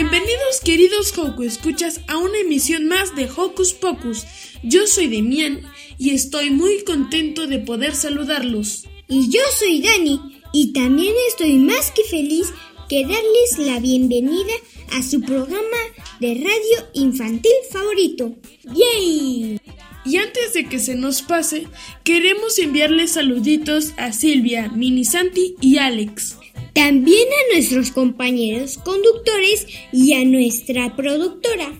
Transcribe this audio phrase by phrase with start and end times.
[0.00, 4.24] Bienvenidos queridos Hoku escuchas a una emisión más de Hocus Pocus.
[4.62, 5.60] Yo soy Demian
[5.98, 8.86] y estoy muy contento de poder saludarlos.
[9.08, 12.46] Y yo soy Dani y también estoy más que feliz
[12.88, 14.54] que darles la bienvenida
[14.92, 15.76] a su programa
[16.18, 18.34] de radio infantil favorito.
[18.72, 19.60] ¡Yay!
[20.06, 21.66] Y antes de que se nos pase,
[22.04, 26.38] queremos enviarles saluditos a Silvia, Mini Santi y Alex.
[26.74, 31.72] También a nuestros compañeros conductores y a nuestra productora.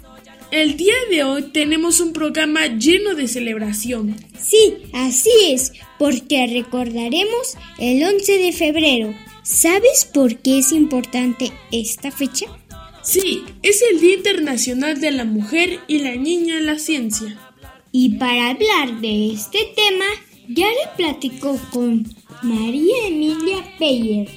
[0.50, 4.16] El día de hoy tenemos un programa lleno de celebración.
[4.36, 9.14] Sí, así es, porque recordaremos el 11 de febrero.
[9.44, 12.46] ¿Sabes por qué es importante esta fecha?
[13.02, 17.38] Sí, es el Día Internacional de la Mujer y la Niña en la Ciencia.
[17.92, 20.04] Y para hablar de este tema,
[20.48, 24.28] ya le platicó con María Emilia Peyer.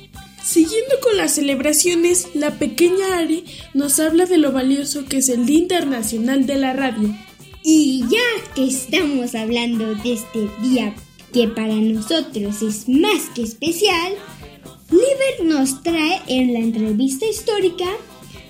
[0.43, 5.45] Siguiendo con las celebraciones, la pequeña Ari nos habla de lo valioso que es el
[5.45, 7.15] Día Internacional de la Radio.
[7.63, 10.93] Y ya que estamos hablando de este día
[11.31, 14.13] que para nosotros es más que especial,
[14.91, 17.85] Liber nos trae en la entrevista histórica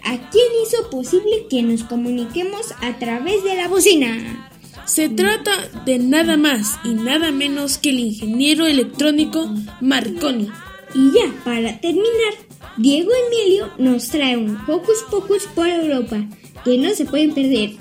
[0.03, 4.49] a quien hizo posible que nos comuniquemos a través de la bocina.
[4.85, 5.51] Se trata
[5.85, 10.49] de nada más y nada menos que el ingeniero electrónico Marconi.
[10.93, 12.33] Y ya, para terminar,
[12.77, 16.23] Diego Emilio nos trae un Hocus Pocus por Europa
[16.63, 17.71] que no se pueden perder.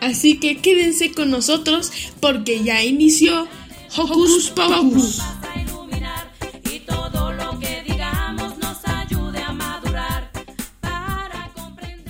[0.00, 3.46] Así que quédense con nosotros porque ya inició
[3.96, 5.20] Hocus Pocus.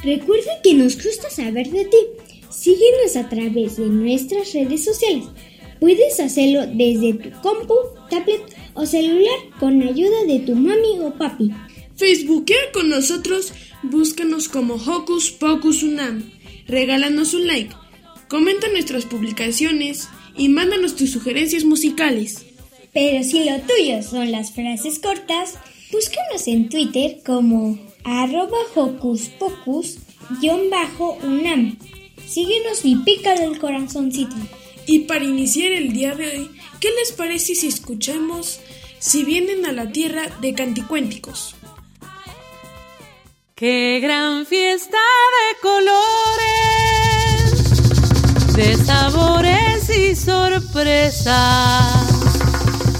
[0.04, 1.96] Recuerda que nos gusta saber de ti.
[2.50, 5.26] Síguenos a través de nuestras redes sociales.
[5.78, 7.74] Puedes hacerlo desde tu compu,
[8.10, 11.50] tablet o celular con ayuda de tu mami o papi.
[11.96, 13.52] Facebookea con nosotros,
[13.82, 16.30] búscanos como Hocus Pocus Unam.
[16.66, 17.74] Regálanos un like,
[18.28, 22.46] comenta nuestras publicaciones y mándanos tus sugerencias musicales.
[22.92, 25.58] Pero si lo tuyo son las frases cortas,
[25.90, 29.98] búscanos en Twitter como arroba hocus pocus
[31.22, 31.78] unam.
[32.26, 34.36] Síguenos y pica del corazoncito.
[34.86, 36.50] Y para iniciar el día de hoy,
[36.80, 38.60] ¿qué les parece si escuchamos
[38.98, 41.54] Si vienen a la tierra de Canticuénticos?
[43.54, 44.98] ¡Qué gran fiesta
[45.38, 46.42] de colores,
[48.54, 51.32] de sabores y sorpresas!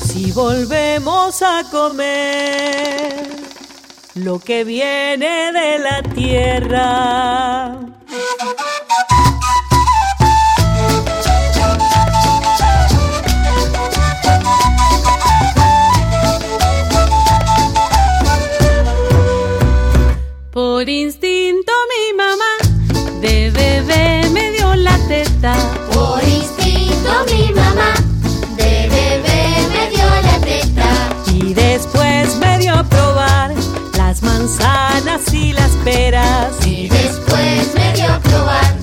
[0.06, 3.26] Si volvemos a comer
[4.14, 7.81] lo que viene de la tierra.
[20.82, 25.54] Por instinto mi mamá de bebé me dio la teta.
[25.92, 27.94] Por instinto mi mamá
[28.56, 30.88] de bebé me dio la teta.
[31.32, 33.54] Y después me dio a probar
[33.96, 36.66] las manzanas y las peras.
[36.66, 38.81] Y después me dio a probar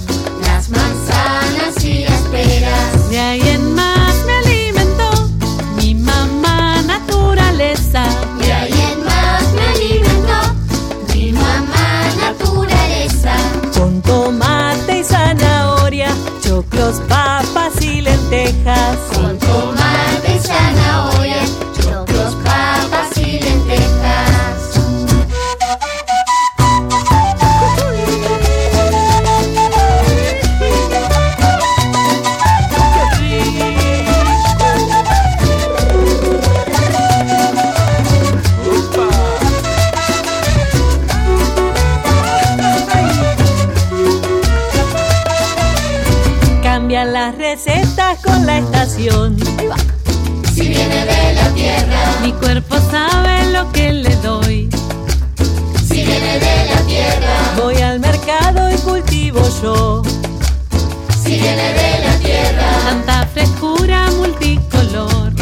[59.61, 60.03] cultivo yo.
[61.23, 65.33] si viene de la tierra, Tanta frescura multicolor.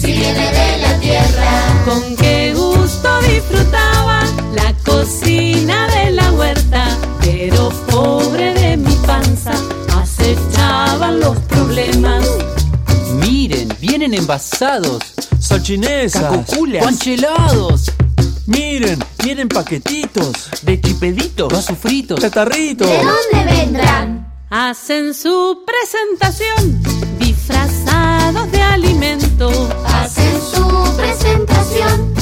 [0.00, 4.22] si viene de la tierra, Con qué gusto disfrutaba
[4.54, 6.86] la cocina de la huerta.
[7.20, 9.52] Pero pobre de mi panza,
[10.00, 12.24] acechaban los problemas.
[13.14, 15.02] Miren, vienen envasados.
[15.38, 16.84] Salchinesas, Cacuculas.
[16.84, 17.90] panchelados.
[18.46, 21.52] Miren, vienen paquetitos, De chipeditos.
[21.52, 22.20] Vasos fritos.
[22.20, 22.86] catarritos.
[22.88, 24.32] ¿de dónde vendrán?
[24.50, 26.82] Hacen su presentación
[27.18, 29.50] disfrazados de alimento.
[29.86, 32.13] Hacen su presentación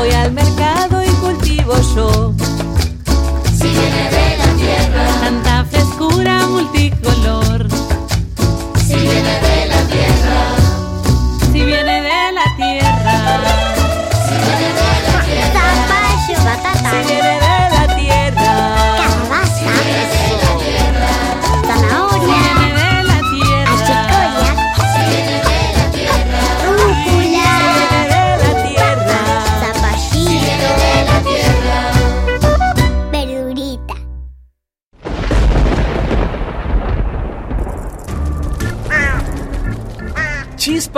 [0.00, 0.49] Voy al mercado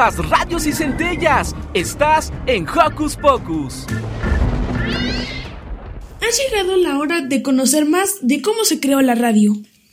[0.02, 1.54] Chispas, radios y centellas.
[1.75, 3.87] Estás en Hocus Pocus.
[6.20, 9.52] Ha llegado la hora de conocer más de cómo se creó la radio.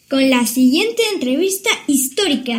[0.09, 2.55] Con la siguiente entrevista histórica.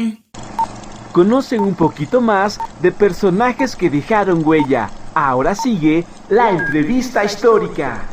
[1.12, 4.90] Conocen un poquito más de personajes que dejaron huella.
[5.14, 8.08] Ahora sigue la entrevista histórica.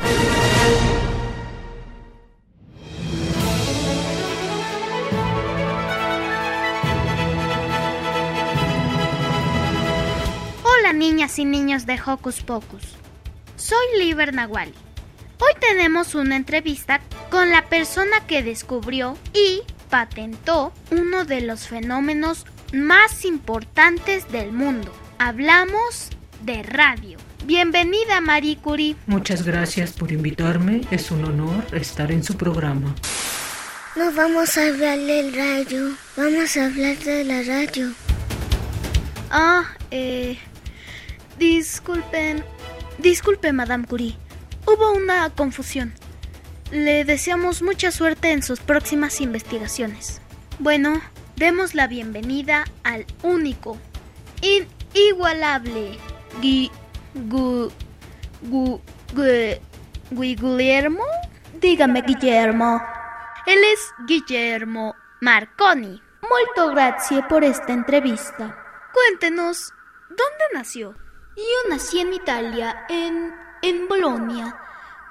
[11.28, 12.84] Niñas y niños de Hocus Pocus.
[13.58, 14.74] Soy Liber Nahuali.
[15.40, 22.46] Hoy tenemos una entrevista con la persona que descubrió y patentó uno de los fenómenos
[22.72, 24.94] más importantes del mundo.
[25.18, 26.12] Hablamos
[26.44, 27.18] de radio.
[27.46, 28.96] Bienvenida Marie Curie.
[29.06, 30.82] Muchas gracias por invitarme.
[30.92, 32.96] Es un honor estar en su programa.
[33.98, 37.92] No vamos a hablar del radio, vamos a hablar de la radio.
[39.30, 40.38] Ah, eh...
[41.38, 42.44] Disculpen.
[42.98, 44.18] Disculpe, Madame Curie.
[44.66, 45.94] Hubo una confusión.
[46.72, 50.22] Le deseamos mucha suerte en sus próximas investigaciones.
[50.60, 51.00] Bueno,
[51.36, 53.78] demos la bienvenida al único,
[54.42, 55.98] inigualable,
[56.42, 56.72] Gui...
[57.14, 57.72] Gu...
[58.42, 58.82] Gu...
[59.14, 59.62] Gu...
[60.12, 61.04] Gui- Guillermo?
[61.62, 62.82] Dígame, Guillermo.
[63.46, 66.02] Él es Guillermo Marconi.
[66.22, 68.58] Molto grazie por esta entrevista.
[68.94, 69.72] Cuéntenos,
[70.10, 70.96] ¿dónde nació?
[71.38, 74.58] Yo nací en Italia, en, en Bolonia.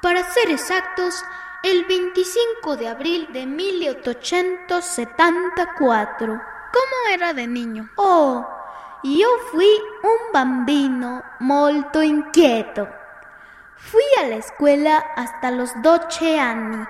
[0.02, 1.24] Para ser exactos,
[1.62, 6.26] el 25 de abril de 1874.
[6.26, 6.42] ¿Cómo
[7.12, 7.88] era de niño?
[7.94, 8.44] Oh,
[9.04, 9.70] yo fui
[10.02, 12.88] un bambino molto inquieto.
[13.76, 16.84] Fui a la escuela hasta los 12 anni.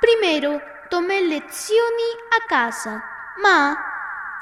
[0.00, 0.60] Primero
[0.90, 3.04] tomé lezioni a casa,
[3.40, 3.91] ma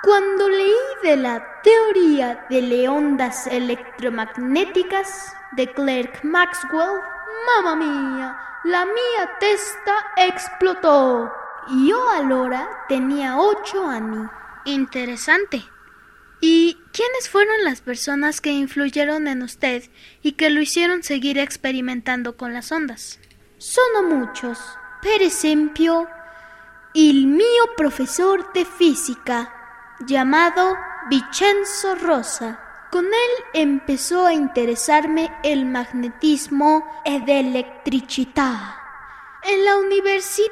[0.03, 7.01] quando leí de la teoría de ondas electromagnéticas de Clerk Maxwell,
[7.47, 11.31] mamma mía, la mia testa explotó.
[11.87, 14.27] Yo allora tenía ocho anni.
[14.65, 15.65] Interesante.
[16.41, 19.85] ¿Y quiénes fueron las personas que influyeron en usted
[20.23, 23.19] y que lo hicieron seguir experimentando con las ondas?
[23.59, 24.59] Sono muchos.
[25.03, 26.09] Per esempio,
[26.95, 29.60] el mío profesor de física,
[30.07, 30.77] llamado
[31.09, 32.59] Vincenzo Rosa.
[32.91, 38.75] Con él empezó a interesarme el magnetismo ed electricidad.
[39.43, 40.51] En la universidad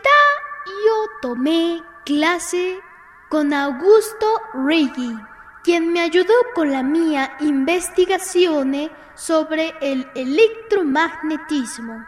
[0.86, 2.80] yo tomé clase
[3.28, 5.18] con Augusto Riggi,
[5.64, 12.06] quien me ayudó con la mía investigación sobre el electromagnetismo.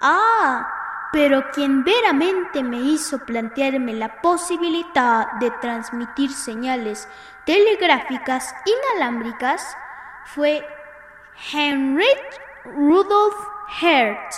[0.00, 0.77] Ah,
[1.12, 7.08] pero quien veramente me hizo plantearme la posibilidad de transmitir señales
[7.46, 9.76] telegráficas inalámbricas
[10.26, 10.66] fue
[11.52, 13.34] Heinrich Rudolf
[13.80, 14.36] Hertz,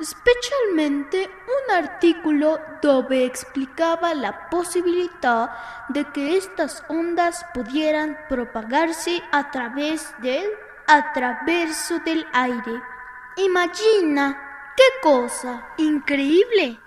[0.00, 5.50] especialmente un artículo donde explicaba la posibilidad
[5.88, 10.48] de que estas ondas pudieran propagarse a través del
[12.04, 12.82] del aire.
[13.36, 14.47] Imagina
[14.78, 15.68] qué cosa.
[15.76, 16.78] Increíble.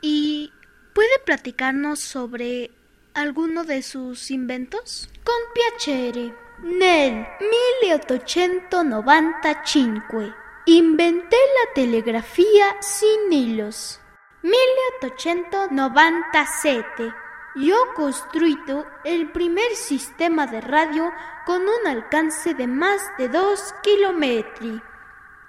[0.00, 0.54] ¿Y
[0.94, 2.70] puede platicarnos sobre
[3.12, 5.10] alguno de sus inventos?
[5.24, 6.32] Con piacere.
[6.62, 7.26] Nel
[7.74, 10.32] 1895
[10.66, 14.00] inventé la telegrafía sin hilos.
[14.42, 17.12] 1897
[17.56, 21.10] yo construido el primer sistema de radio
[21.44, 24.80] con un alcance de más de 2 kilómetros.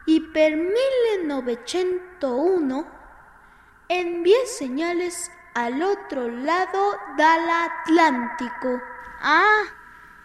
[0.10, 2.88] Y per 1901
[3.89, 8.82] envié señales al otro lado del Atlántico.
[9.22, 9.66] Ah,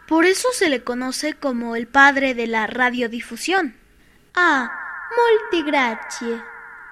[0.08, 3.76] por eso se le conoce como el padre de la radiodifusión.
[4.34, 4.72] Ah,
[5.18, 6.42] molti grazie.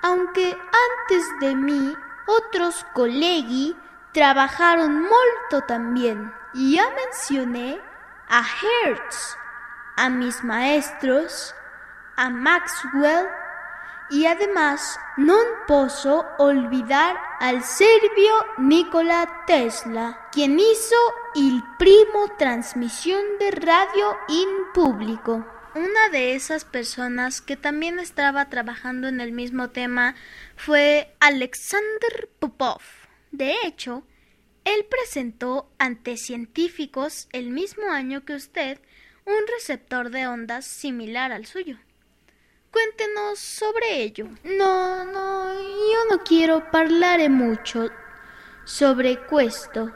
[0.02, 1.96] Aunque antes de mí
[2.26, 3.74] otros colleghi
[4.12, 6.30] trabajaron molto también.
[6.52, 7.80] Ya mencioné
[8.28, 9.38] a Hertz,
[9.96, 11.54] a mis maestros,
[12.16, 13.26] a Maxwell
[14.10, 20.96] y además no posso olvidar al serbio Nikola Tesla, quien hizo
[21.34, 25.46] el primo transmisión de radio en público.
[25.74, 30.14] Una de esas personas que también estaba trabajando en el mismo tema
[30.56, 32.82] fue Alexander Popov.
[33.30, 34.02] De hecho,
[34.64, 38.78] él presentó ante científicos el mismo año que usted
[39.24, 41.78] un receptor de ondas similar al suyo.
[42.72, 44.28] Cuéntenos sobre ello.
[44.44, 47.90] No, no, yo no quiero parlare mucho
[48.64, 49.92] sobre questo,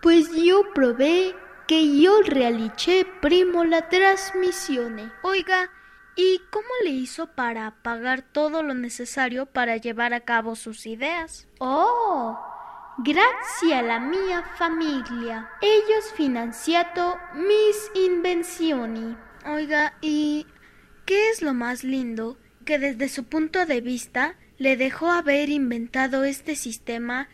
[0.00, 1.34] pues yo probé
[1.66, 5.12] que yo realicé primo la transmisión.
[5.22, 5.70] Oiga,
[6.14, 11.48] ¿y cómo le hizo para pagar todo lo necesario para llevar a cabo sus ideas?
[11.58, 12.38] Oh,
[12.98, 15.50] gracias a la mia familia.
[15.60, 19.16] Ellos financiato mis invenciones.
[19.44, 20.46] Oiga, ¿y
[21.08, 22.36] qué es lo más lindo
[22.66, 27.30] que desde su punto de vista le dejó haber inventado este sistema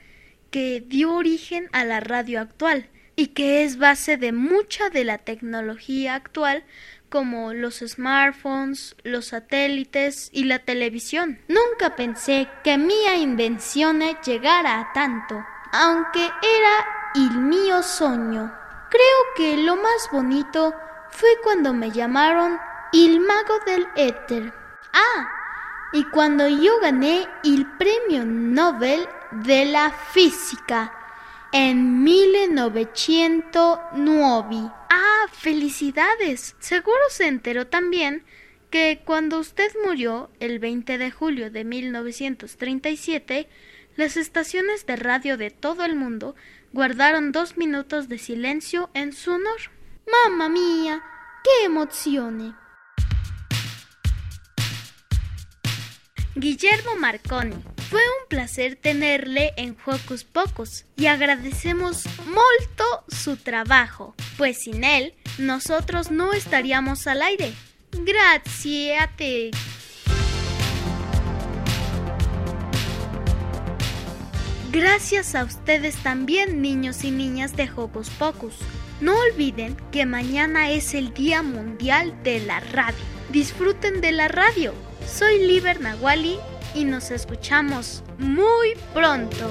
[0.52, 5.19] que dio origen a la radio actual y que es base de mucha de la
[5.19, 6.62] tecnología actual
[7.09, 11.40] como los smartphones, los satélites y la televisión.
[11.49, 18.54] Nunca pensé que mi invención llegara a tanto, aunque era el mío sueño.
[18.88, 20.73] Creo que lo más bonito
[21.11, 22.57] fue cuando me llamaron
[22.95, 24.55] el mago del éter.
[24.93, 25.29] Ah,
[25.93, 30.93] y cuando yo gané el premio Nobel de la física
[31.53, 34.71] en 1909.
[34.91, 36.55] Ah, felicidades.
[36.61, 38.25] Seguro se enteró también
[38.71, 43.49] que cuando usted murió el 20 de julio de 1937,
[43.97, 46.37] las estaciones de radio de todo el mundo
[46.73, 49.59] guardaron dos minutos de silencio en su honor.
[50.07, 51.03] Mamma mía,
[51.43, 52.57] qué emoción.
[56.37, 57.55] Guillermo Marconi.
[57.91, 65.14] Fue un placer tenerle en Hocus Pocus y agradecemos molto su trabajo, pues sin él
[65.38, 67.53] nosotros no estaríamos al aire.
[67.93, 69.11] Gracias a.
[74.73, 78.55] Gracias a ustedes también, niños y niñas de Hocus Pocus.
[79.00, 82.99] No olviden que mañana es el Día Mundial de la Radio.
[83.31, 84.75] Disfruten de la radio.
[85.06, 86.38] Soy Liber Nahuali
[86.75, 89.50] y nos escuchamos muy pronto.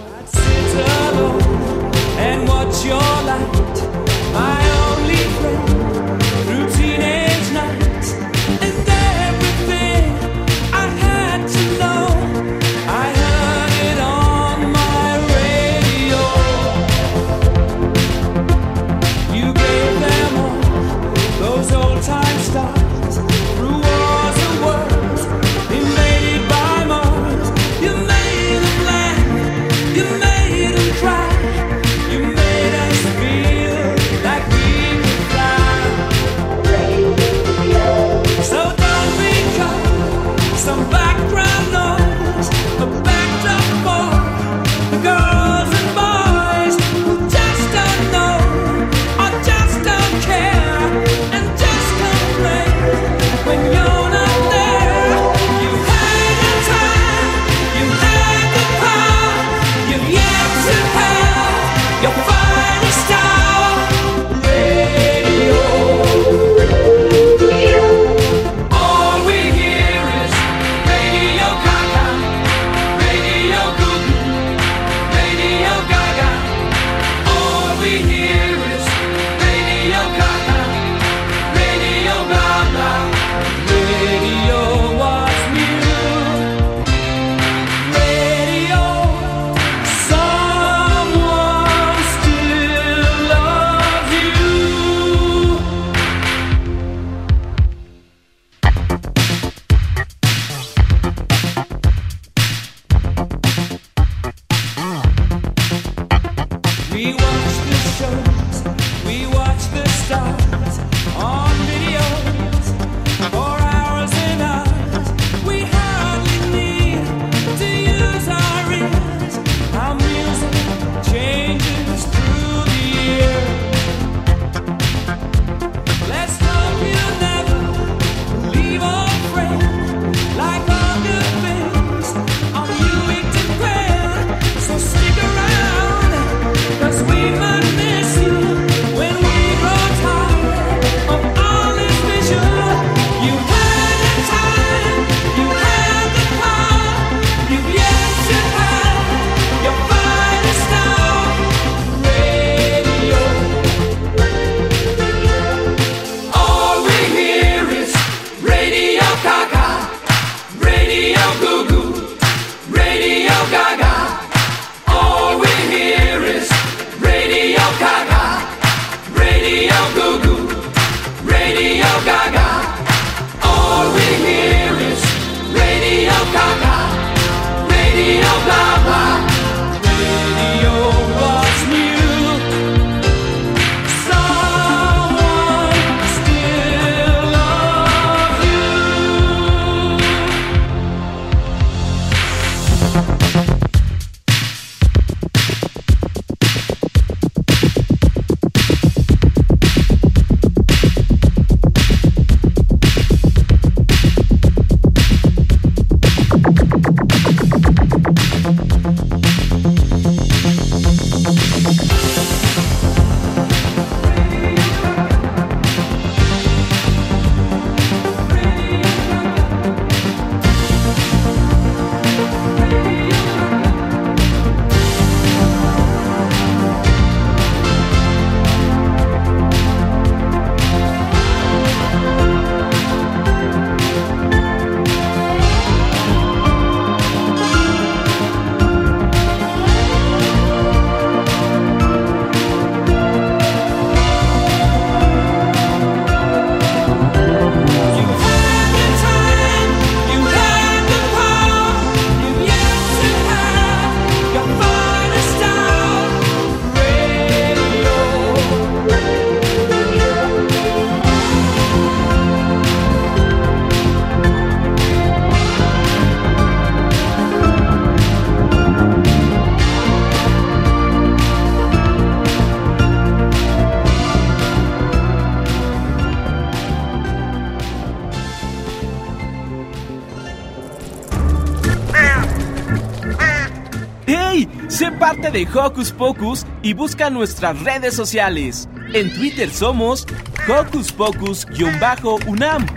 [285.33, 288.69] De Hocus Pocus y busca nuestras redes sociales.
[288.93, 290.05] En Twitter somos
[290.48, 292.67] Hocus Pocus-UNAM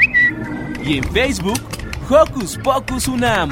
[0.82, 1.60] y en Facebook
[2.08, 3.50] Hocus Pocus UNAM.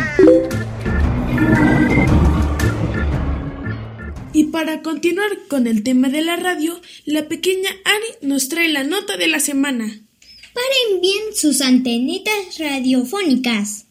[4.32, 8.84] Y para continuar con el tema de la radio, la pequeña Ari nos trae la
[8.84, 9.84] nota de la semana.
[9.84, 13.84] Paren bien sus antenitas radiofónicas.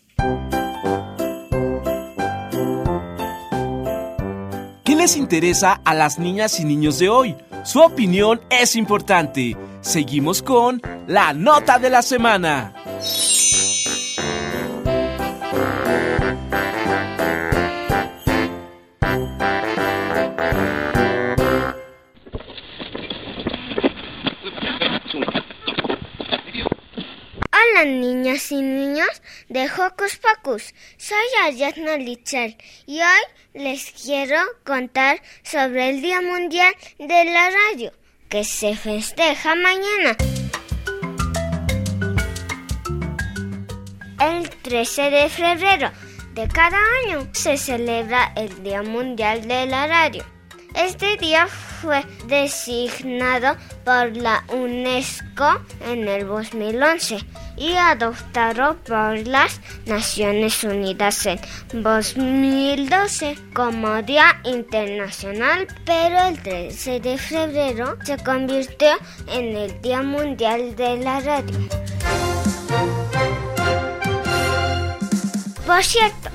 [5.04, 7.36] Les interesa a las niñas y niños de hoy?
[7.66, 9.58] Su opinión es importante.
[9.82, 12.74] Seguimos con la nota de la semana.
[28.34, 36.02] Y niños de Hocus Pocus, soy Ariadna Litzel y hoy les quiero contar sobre el
[36.02, 37.94] Día Mundial de la Radio
[38.30, 40.18] que se festeja mañana.
[44.20, 45.92] El 13 de febrero
[46.34, 50.33] de cada año se celebra el Día Mundial de la Radio.
[50.76, 53.56] Este día fue designado
[53.86, 57.20] por la UNESCO en el 2011
[57.58, 61.40] y adoptado por las Naciones Unidas en
[61.74, 68.94] 2012 como Día Internacional, pero el 13 de febrero se convirtió
[69.28, 71.60] en el Día Mundial de la Radio.
[75.66, 76.30] Por cierto,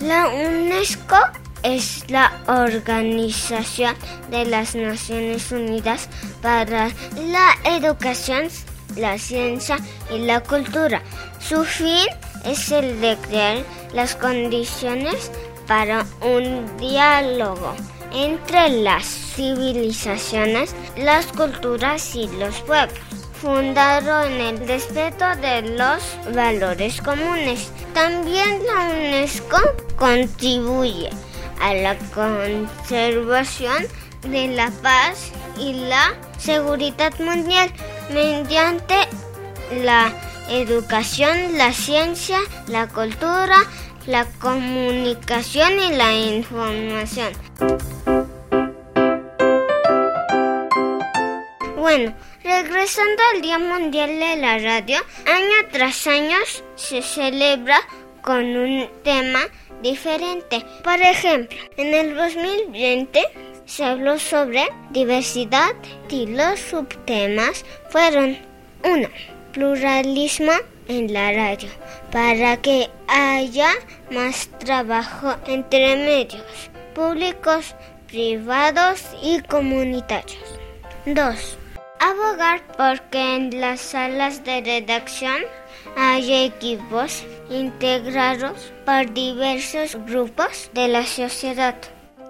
[0.00, 1.16] la UNESCO
[1.64, 3.96] es la Organización
[4.30, 6.08] de las Naciones Unidas
[6.42, 8.48] para la Educación,
[8.96, 9.78] la Ciencia
[10.10, 11.02] y la Cultura.
[11.40, 12.06] Su fin
[12.44, 15.32] es el de crear las condiciones
[15.66, 17.74] para un diálogo
[18.12, 23.00] entre las civilizaciones, las culturas y los pueblos
[23.40, 26.02] fundado en el respeto de los
[26.34, 27.70] valores comunes.
[27.92, 29.58] También la UNESCO
[29.96, 31.10] contribuye
[31.64, 33.86] a la conservación
[34.28, 37.70] de la paz y la seguridad mundial
[38.12, 38.94] mediante
[39.82, 40.12] la
[40.50, 43.56] educación, la ciencia, la cultura,
[44.06, 47.32] la comunicación y la información.
[51.78, 56.36] Bueno, regresando al Día Mundial de la Radio, año tras año
[56.76, 57.80] se celebra
[58.20, 59.40] con un tema
[59.82, 60.64] diferente.
[60.82, 63.22] Por ejemplo, en el 2020
[63.66, 65.74] se habló sobre diversidad
[66.08, 68.38] y los subtemas fueron
[68.84, 69.08] 1.
[69.52, 70.52] Pluralismo
[70.88, 71.68] en la radio
[72.10, 73.70] para que haya
[74.10, 77.74] más trabajo entre medios públicos,
[78.06, 80.58] privados y comunitarios.
[81.06, 81.58] 2.
[82.00, 85.42] Abogar porque en las salas de redacción
[85.96, 91.76] hay equipos integrados por diversos grupos de la sociedad.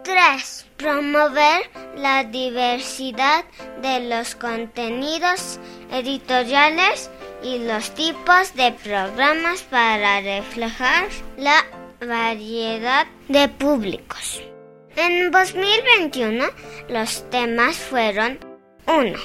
[0.03, 0.67] 3.
[0.77, 1.63] Promover
[1.97, 3.45] la diversidad
[3.81, 5.59] de los contenidos
[5.91, 7.11] editoriales
[7.43, 11.65] y los tipos de programas para reflejar la
[12.07, 14.43] variedad de públicos.
[14.97, 16.45] En 2021
[16.89, 18.39] los temas fueron
[18.87, 19.19] 1.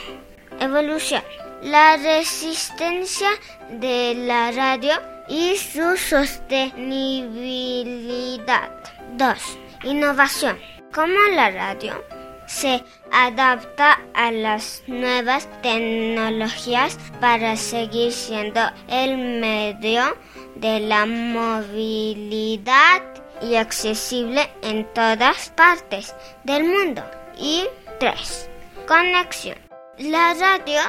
[0.60, 1.24] Evolución.
[1.62, 3.28] La resistencia
[3.70, 4.94] de la radio
[5.28, 8.72] y su sostenibilidad.
[9.18, 9.58] 2.
[9.84, 10.58] Innovación.
[10.94, 12.02] Cómo la radio
[12.48, 20.16] se adapta a las nuevas tecnologías para seguir siendo el medio
[20.56, 23.02] de la movilidad
[23.42, 27.04] y accesible en todas partes del mundo.
[27.38, 27.66] Y
[28.00, 28.50] 3.
[28.88, 29.58] Conexión.
[29.98, 30.80] La radio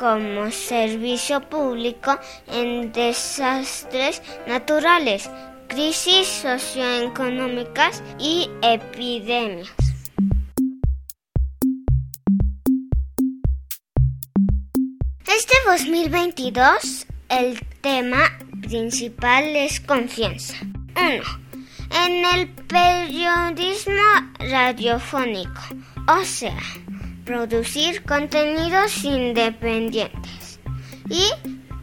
[0.00, 5.28] como servicio público en desastres naturales,
[5.68, 9.68] crisis socioeconómicas y epidemias.
[15.26, 18.22] Este 2022 el tema
[18.62, 20.54] principal es confianza.
[20.96, 21.22] 1.
[22.06, 24.02] En el periodismo
[24.38, 25.60] radiofónico,
[26.08, 26.56] o sea,
[27.24, 30.60] producir contenidos independientes
[31.08, 31.24] y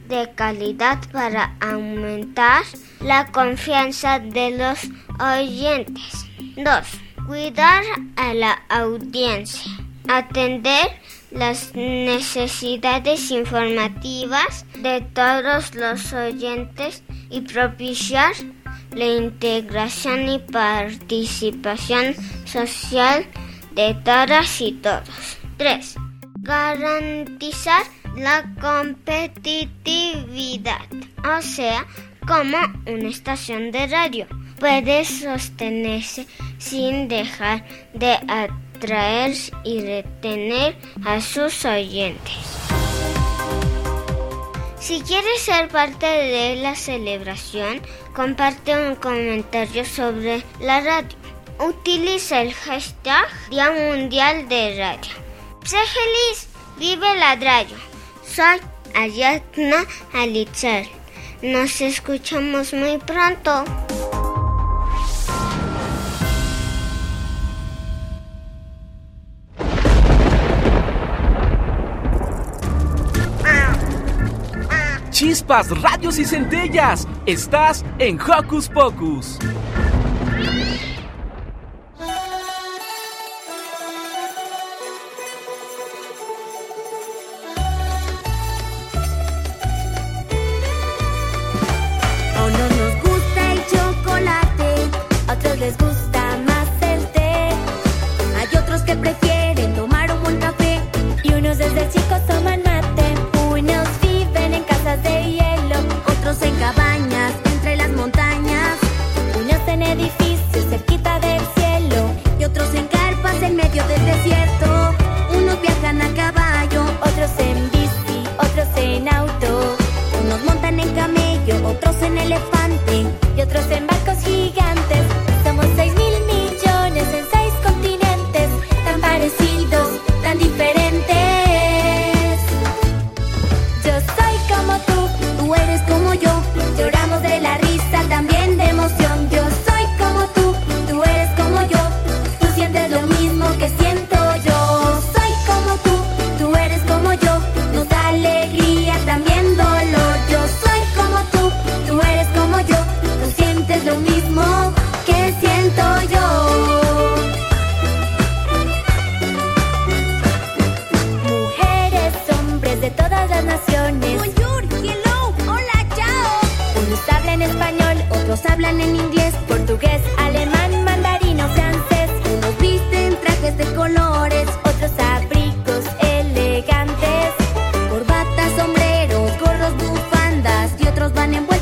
[0.07, 2.63] de calidad para aumentar
[3.01, 4.79] la confianza de los
[5.19, 6.25] oyentes.
[6.55, 7.25] 2.
[7.27, 7.83] Cuidar
[8.15, 9.71] a la audiencia.
[10.07, 10.87] Atender
[11.31, 18.31] las necesidades informativas de todos los oyentes y propiciar
[18.91, 23.25] la integración y participación social
[23.77, 25.37] de todas y todos.
[25.57, 25.95] 3.
[26.39, 27.83] Garantizar
[28.17, 30.81] la competitividad,
[31.23, 31.85] o sea,
[32.27, 34.27] como una estación de radio
[34.59, 37.63] puede sostenerse sin dejar
[37.93, 42.33] de atraer y retener a sus oyentes.
[44.79, 47.81] Si quieres ser parte de la celebración,
[48.15, 51.15] comparte un comentario sobre la radio.
[51.59, 55.11] Utiliza el hashtag Día Mundial de Radio.
[55.63, 57.75] Sé feliz, vive la radio.
[58.23, 58.59] Soy
[58.93, 60.87] Ayatna Alitzer.
[61.41, 63.63] Nos escuchamos muy pronto.
[75.09, 77.07] Chispas, radios y centellas.
[77.25, 79.39] Estás en Hocus Pocus.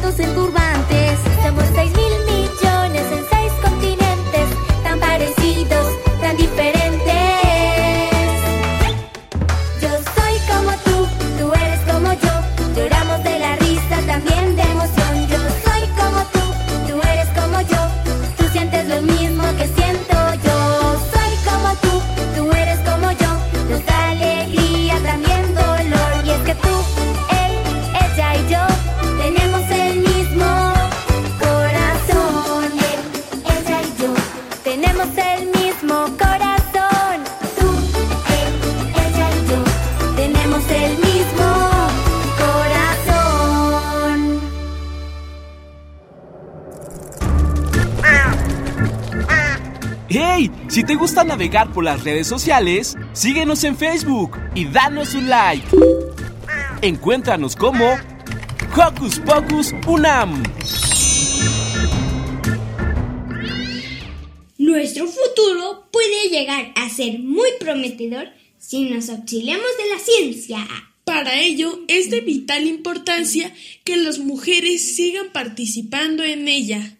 [0.05, 0.64] Van envueltos
[51.25, 55.65] navegar por las redes sociales, síguenos en Facebook y danos un like.
[56.81, 57.95] Encuéntranos como
[58.75, 60.43] Hocus Pocus Unam.
[64.57, 70.67] Nuestro futuro puede llegar a ser muy prometedor si nos auxiliamos de la ciencia.
[71.05, 76.97] Para ello es de vital importancia que las mujeres sigan participando en ella.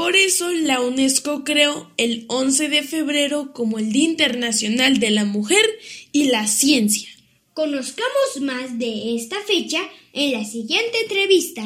[0.00, 5.26] Por eso la UNESCO creó el 11 de febrero como el Día Internacional de la
[5.26, 5.62] Mujer
[6.10, 7.06] y la Ciencia.
[7.52, 9.78] Conozcamos más de esta fecha
[10.14, 11.62] en la siguiente entrevista.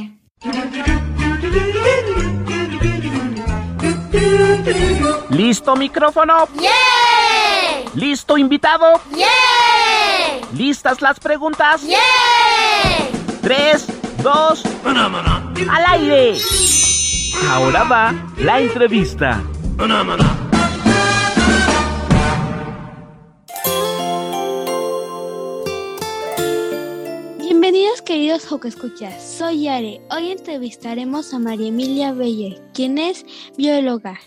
[5.31, 6.49] ¿Listo micrófono?
[6.61, 7.93] ¡Yeah!
[7.95, 9.01] ¿Listo invitado?
[9.15, 10.49] ¡Yeah!
[10.59, 11.83] ¿Listas las preguntas?
[11.87, 12.01] ¡Yeah!
[13.43, 13.87] Tres,
[14.25, 16.37] dos, al aire.
[17.43, 19.43] Ahora va la entrevista.
[27.39, 30.01] Bienvenidos queridos Joco Escuchas, soy Yare.
[30.11, 34.19] Hoy entrevistaremos a María Emilia Beller, quien es bióloga,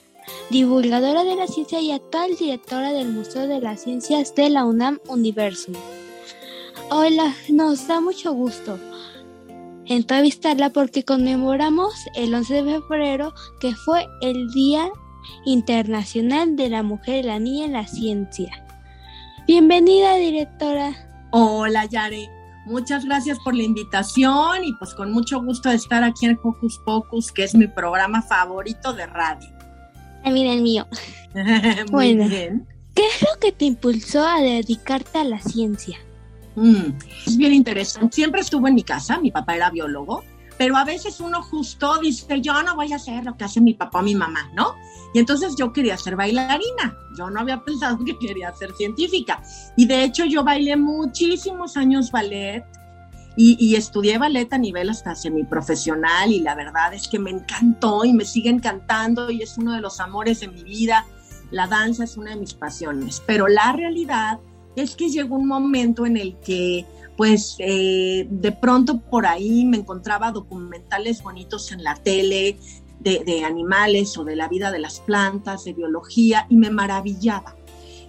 [0.49, 4.99] divulgadora de la ciencia y actual directora del Museo de las Ciencias de la UNAM
[5.07, 5.75] Universum.
[6.89, 8.77] Hola, nos da mucho gusto.
[9.87, 14.89] Entrevistarla porque conmemoramos el 11 de febrero que fue el Día
[15.45, 18.63] Internacional de la Mujer y la Niña en la Ciencia.
[19.47, 20.93] Bienvenida, directora.
[21.31, 22.29] Hola, Yare.
[22.65, 26.79] Muchas gracias por la invitación y pues con mucho gusto de estar aquí en Hocus
[26.85, 29.49] Pocus, que es mi programa favorito de radio.
[30.21, 30.85] También el mío.
[31.91, 32.67] Muy bien.
[32.93, 35.97] ¿Qué es lo que te impulsó a dedicarte a la ciencia?
[36.57, 38.15] Mm, es bien interesante.
[38.15, 40.23] Siempre estuvo en mi casa, mi papá era biólogo,
[40.57, 43.75] pero a veces uno justo dice, yo no voy a hacer lo que hace mi
[43.75, 44.73] papá o mi mamá, ¿no?
[45.13, 49.43] Y entonces yo quería ser bailarina, yo no había pensado que quería ser científica.
[49.75, 52.65] Y de hecho yo bailé muchísimos años ballet
[53.35, 58.03] y, y, estudié ballet a nivel hasta semiprofesional y la verdad es que me encantó
[58.03, 61.05] y me sigue encantando y es uno de los amores de mi vida.
[61.51, 64.39] La danza es una de mis pasiones, pero la realidad
[64.77, 66.85] es que llegó un momento en el que
[67.17, 72.59] pues eh, de pronto por ahí me encontraba documentales bonitos en la tele
[72.99, 77.55] de, animales o de la vida de las plantas, de biología, y me maravillaba.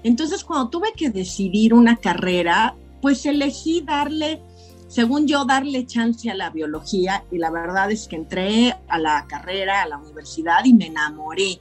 [0.02, 4.42] Entonces cuando tuve que decidir una carrera, pues elegí darle,
[4.88, 9.24] según yo, darle chance a la biología, y la verdad es que entré a la
[9.26, 11.61] carrera, a la universidad, y me enamoré.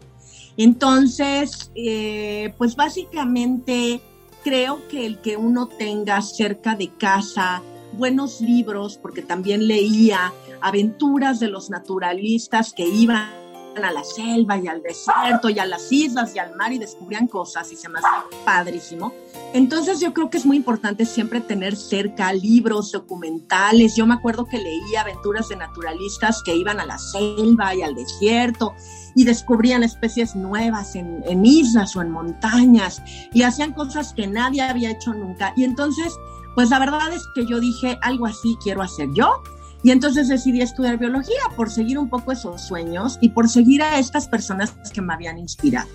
[0.57, 4.01] Entonces, eh, pues básicamente
[4.43, 7.61] creo que el que uno tenga cerca de casa
[7.93, 13.46] buenos libros, porque también leía aventuras de los naturalistas que iban
[13.85, 17.27] a la selva y al desierto y a las islas y al mar y descubrían
[17.27, 19.13] cosas y se me hacía padrísimo.
[19.53, 23.95] Entonces yo creo que es muy importante siempre tener cerca libros, documentales.
[23.95, 27.95] Yo me acuerdo que leía aventuras de naturalistas que iban a la selva y al
[27.95, 28.73] desierto
[29.15, 33.01] y descubrían especies nuevas en, en islas o en montañas
[33.33, 35.53] y hacían cosas que nadie había hecho nunca.
[35.55, 36.13] Y entonces,
[36.55, 39.41] pues la verdad es que yo dije, algo así quiero hacer yo
[39.83, 43.99] y entonces decidí estudiar biología por seguir un poco esos sueños y por seguir a
[43.99, 45.87] estas personas que me habían inspirado.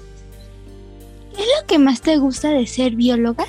[1.35, 3.45] ¿Qué es lo que más te gusta de ser bióloga?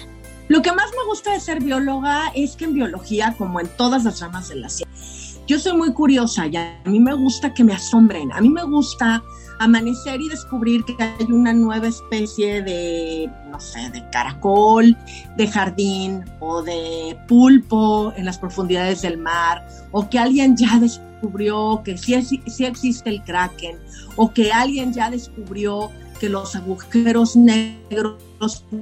[0.47, 4.03] Lo que más me gusta de ser bióloga es que en biología, como en todas
[4.03, 7.63] las ramas de la ciencia, yo soy muy curiosa y a mí me gusta que
[7.63, 8.31] me asombren.
[8.31, 9.23] A mí me gusta
[9.59, 14.97] amanecer y descubrir que hay una nueva especie de, no sé, de caracol,
[15.37, 21.81] de jardín o de pulpo en las profundidades del mar, o que alguien ya descubrió
[21.83, 23.77] que sí, sí existe el kraken,
[24.15, 25.89] o que alguien ya descubrió
[26.19, 28.17] que los agujeros negros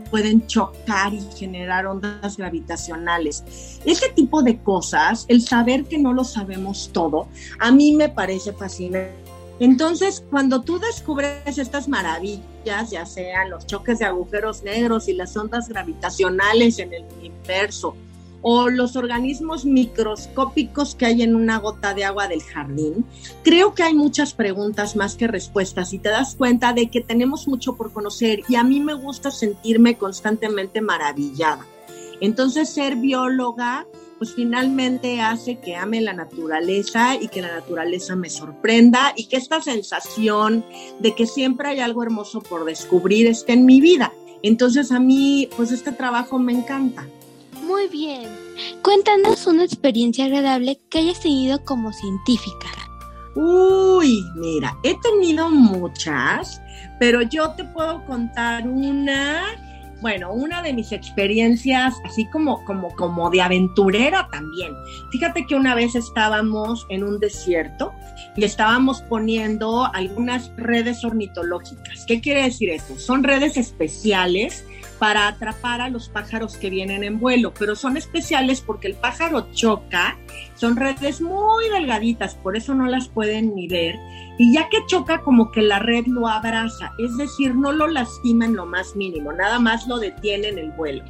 [0.10, 3.44] pueden chocar y generar ondas gravitacionales.
[3.86, 7.28] Ese tipo de cosas, el saber que no lo sabemos todo,
[7.60, 9.31] a mí me parece fascinante
[9.62, 15.38] entonces, cuando tú descubres estas maravillas, ya sean los choques de agujeros negros y las
[15.38, 17.96] ondas gravitacionales en el universo,
[18.42, 23.06] o los organismos microscópicos que hay en una gota de agua del jardín,
[23.44, 27.48] creo que hay muchas preguntas más que respuestas y te das cuenta de que tenemos
[27.48, 31.68] mucho por conocer y a mí me gusta sentirme constantemente maravillada.
[32.20, 33.86] Entonces, ser bióloga
[34.22, 39.38] pues finalmente hace que ame la naturaleza y que la naturaleza me sorprenda y que
[39.38, 40.64] esta sensación
[41.00, 44.14] de que siempre hay algo hermoso por descubrir esté en mi vida.
[44.44, 47.08] Entonces a mí, pues este trabajo me encanta.
[47.64, 48.30] Muy bien.
[48.84, 52.68] Cuéntanos una experiencia agradable que hayas tenido como científica.
[53.36, 56.62] Uy, mira, he tenido muchas,
[57.00, 59.71] pero yo te puedo contar una
[60.02, 64.74] bueno, una de mis experiencias, así como, como, como de aventurera también.
[65.12, 67.94] Fíjate que una vez estábamos en un desierto
[68.36, 72.06] y estábamos poniendo algunas redes ornitológicas.
[72.08, 72.98] ¿Qué quiere decir esto?
[72.98, 74.66] Son redes especiales
[75.02, 79.52] para atrapar a los pájaros que vienen en vuelo, pero son especiales porque el pájaro
[79.52, 80.16] choca,
[80.54, 83.96] son redes muy delgaditas, por eso no las pueden ni ver,
[84.38, 88.46] y ya que choca como que la red lo abraza, es decir, no lo lastima
[88.46, 91.04] en lo más mínimo, nada más lo detiene en el vuelo.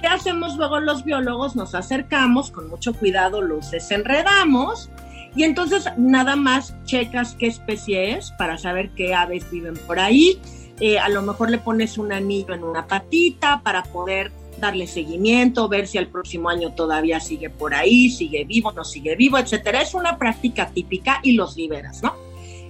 [0.00, 1.56] ¿Qué hacemos luego los biólogos?
[1.56, 4.90] Nos acercamos, con mucho cuidado los desenredamos,
[5.34, 10.40] y entonces nada más checas qué especie es para saber qué aves viven por ahí
[10.80, 15.68] eh, a lo mejor le pones un anillo en una patita para poder darle seguimiento,
[15.68, 19.82] ver si el próximo año todavía sigue por ahí, sigue vivo, no sigue vivo, etcétera.
[19.82, 22.14] Es una práctica típica y los liberas, ¿no?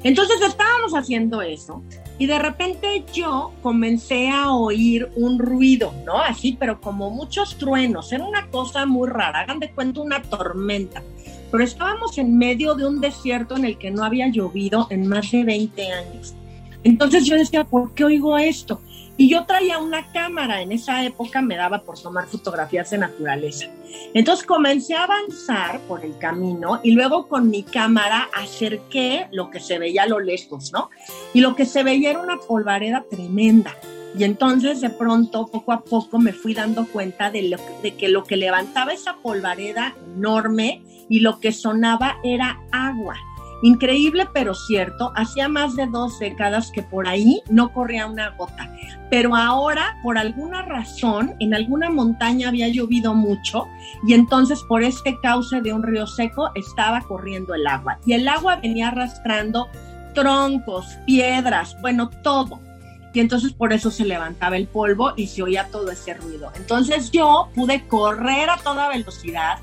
[0.02, 1.82] Entonces estábamos haciendo eso
[2.18, 6.18] y de repente yo comencé a oír un ruido, ¿no?
[6.18, 11.02] Así, pero como muchos truenos, era una cosa muy rara, hagan de cuenta una tormenta,
[11.50, 15.30] pero estábamos en medio de un desierto en el que no había llovido en más
[15.32, 16.34] de 20 años.
[16.85, 18.80] Entonces yo decía, ¿por qué oigo esto?
[19.16, 23.66] Y yo traía una cámara, en esa época me daba por tomar fotografías de naturaleza.
[24.12, 29.61] Entonces comencé a avanzar por el camino y luego con mi cámara acerqué lo que
[29.61, 30.91] se veía a lo lejos, ¿no?
[31.32, 33.72] Y lo que se veía era una polvareda tremenda.
[34.18, 38.24] Y entonces de pronto, poco a poco, me fui dando cuenta de, de que lo
[38.24, 43.16] que levantaba esa polvareda enorme y lo que sonaba era agua.
[43.64, 48.70] Increíble pero cierto, hacía más de dos décadas que por ahí no corría una gota,
[49.10, 53.66] pero ahora por alguna razón en alguna montaña había llovido mucho
[54.06, 58.28] y entonces por este cauce de un río seco estaba corriendo el agua y el
[58.28, 59.70] agua venía arrastrando
[60.12, 62.60] troncos, piedras, bueno, todo.
[63.14, 66.52] Y entonces por eso se levantaba el polvo y se oía todo ese ruido.
[66.56, 69.56] Entonces yo pude correr a toda velocidad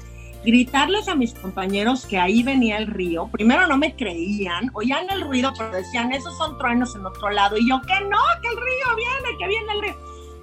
[0.44, 3.28] gritarles a mis compañeros que ahí venía el río.
[3.32, 7.58] Primero no me creían, oían el ruido, pero decían, esos son truenos en otro lado.
[7.58, 9.96] Y yo, que no, que el río viene, que viene el río.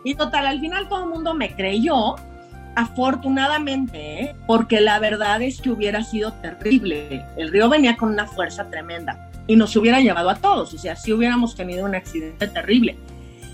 [0.04, 2.14] Y total, al final todo el mundo me creyó,
[2.76, 7.26] afortunadamente, porque la verdad es que hubiera sido terrible.
[7.36, 10.94] El río venía con una fuerza tremenda y nos hubiera llevado a todos, o sea,
[10.94, 12.96] si hubiéramos tenido un accidente terrible.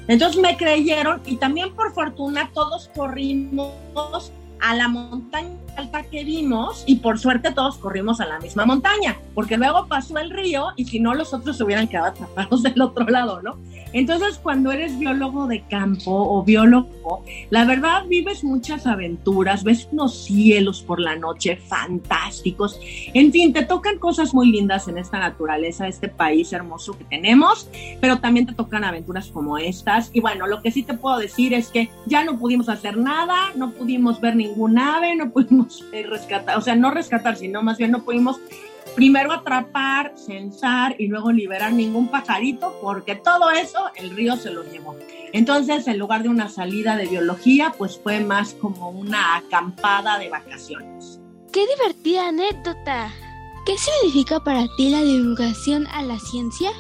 [0.08, 4.30] Entonces me creyeron y también por fortuna todos corrimos
[4.60, 9.18] a la montaña alta que vimos y por suerte todos corrimos a la misma montaña,
[9.34, 12.80] porque luego pasó el río y si no los otros se hubieran quedado atrapados del
[12.80, 13.56] otro lado, ¿no?
[13.92, 20.24] Entonces cuando eres biólogo de campo o biólogo, la verdad vives muchas aventuras, ves unos
[20.24, 22.80] cielos por la noche fantásticos,
[23.12, 27.68] en fin, te tocan cosas muy lindas en esta naturaleza, este país hermoso que tenemos,
[28.00, 31.54] pero también te tocan aventuras como estas y bueno, lo que sí te puedo decir
[31.54, 36.04] es que ya no pudimos hacer nada, no pudimos ver ningún ave, no pudimos eh,
[36.08, 38.40] rescatar, o sea, no rescatar, sino más bien no pudimos
[38.94, 44.62] primero atrapar, censar y luego liberar ningún pajarito, porque todo eso el río se lo
[44.64, 44.96] llevó.
[45.32, 50.28] Entonces, en lugar de una salida de biología, pues fue más como una acampada de
[50.28, 51.20] vacaciones.
[51.52, 53.12] ¡Qué divertida anécdota!
[53.66, 56.70] ¿Qué significa para ti la divulgación a la ciencia?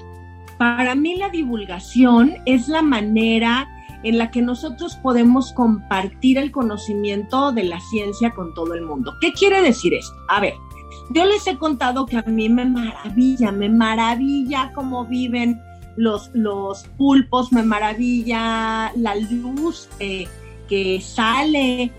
[0.58, 3.68] Para mí la divulgación es la manera
[4.04, 9.14] en la que nosotros podemos compartir el conocimiento de la ciencia con todo el mundo.
[9.20, 10.14] ¿Qué quiere decir esto?
[10.28, 10.54] A ver,
[11.10, 15.60] yo les he contado que a mí me maravilla, me maravilla cómo viven
[15.96, 20.26] los, los pulpos, me maravilla la luz eh,
[20.68, 21.92] que sale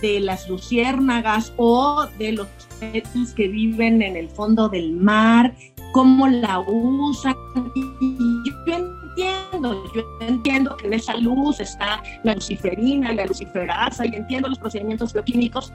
[0.00, 2.48] de las luciérnagas o de los
[2.80, 5.54] peces que viven en el fondo del mar,
[5.92, 7.34] cómo la usan.
[8.00, 8.87] Y yo
[9.62, 15.12] yo entiendo que en esa luz está la luciferina, la luciferasa y entiendo los procedimientos
[15.12, 15.72] bioquímicos,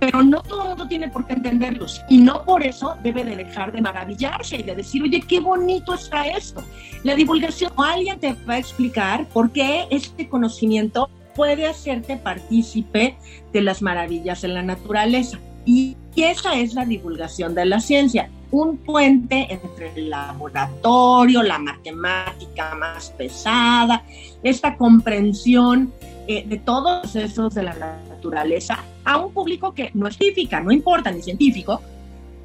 [0.00, 3.36] pero no todo el mundo tiene por qué entenderlos y no por eso debe de
[3.36, 6.62] dejar de maravillarse y de decir, oye, qué bonito está esto.
[7.04, 13.16] La divulgación, alguien te va a explicar por qué este conocimiento puede hacerte partícipe
[13.52, 15.38] de las maravillas en la naturaleza.
[15.64, 22.74] Y esa es la divulgación de la ciencia, un puente entre el laboratorio, la matemática
[22.74, 24.04] más pesada,
[24.42, 25.92] esta comprensión
[26.28, 27.74] eh, de todos esos de la
[28.08, 31.82] naturaleza a un público que no es científica, no importa ni científico,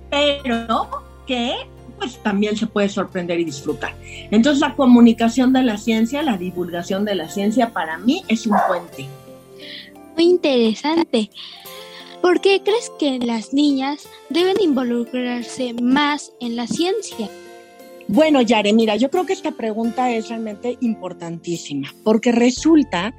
[0.09, 0.89] pero
[1.27, 1.53] que
[1.97, 3.93] pues también se puede sorprender y disfrutar.
[4.31, 8.57] Entonces la comunicación de la ciencia, la divulgación de la ciencia para mí es un
[8.67, 9.07] puente.
[10.15, 11.29] Muy interesante.
[12.21, 17.29] ¿Por qué crees que las niñas deben involucrarse más en la ciencia?
[18.07, 23.13] Bueno, Yare, mira, yo creo que esta pregunta es realmente importantísima, porque resulta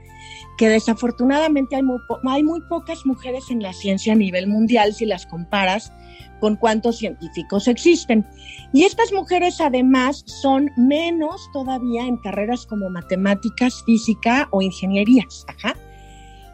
[0.58, 1.98] que desafortunadamente hay muy,
[2.28, 5.92] hay muy pocas mujeres en la ciencia a nivel mundial si las comparas
[6.40, 8.26] con cuántos científicos existen.
[8.72, 15.46] Y estas mujeres además son menos todavía en carreras como matemáticas, física o ingenierías.
[15.48, 15.74] Ajá.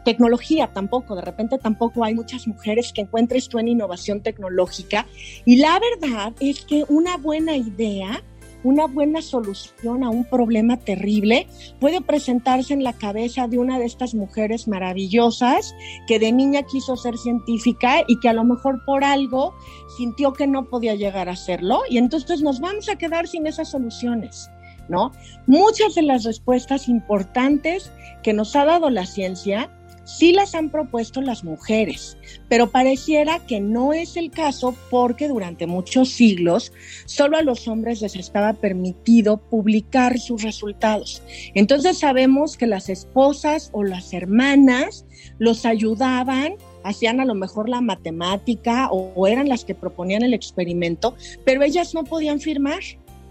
[0.07, 5.05] Tecnología tampoco, de repente tampoco hay muchas mujeres que encuentres tú en innovación tecnológica.
[5.43, 8.23] Y la verdad es que una buena idea
[8.63, 11.47] una buena solución a un problema terrible
[11.81, 15.75] puede presentarse en la cabeza de una de estas mujeres maravillosas
[16.07, 19.53] que de niña quiso ser científica y que a lo mejor por algo
[19.97, 23.71] sintió que no podía llegar a serlo y entonces nos vamos a quedar sin esas
[23.71, 24.49] soluciones.
[24.89, 25.11] ¿No?
[25.47, 27.91] Muchas de las respuestas importantes
[28.23, 29.69] que nos ha dado la ciencia
[30.07, 32.17] sí las han propuesto las mujeres,
[32.49, 36.71] pero pareciera que no es el caso porque durante muchos siglos
[37.05, 41.21] solo a los hombres les estaba permitido publicar sus resultados.
[41.53, 45.05] Entonces sabemos que las esposas o las hermanas
[45.37, 51.15] los ayudaban hacían a lo mejor la matemática o, eran las que proponían el experimento,
[51.43, 52.79] pero ellas no podían firmar.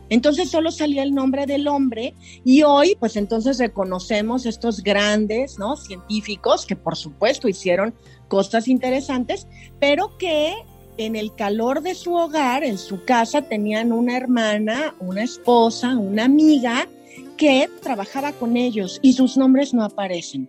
[0.09, 5.77] Entonces solo salía el nombre del hombre y hoy pues entonces reconocemos estos grandes, ¿no?
[5.77, 7.95] Científicos que por supuesto hicieron
[8.29, 9.47] cosas interesantes,
[9.81, 10.55] pero que
[10.99, 16.25] en el calor de su hogar, en su casa, tenían una hermana, una esposa, una
[16.25, 16.89] amiga
[17.37, 20.49] que trabajaba con ellos y sus nombres no aparecen.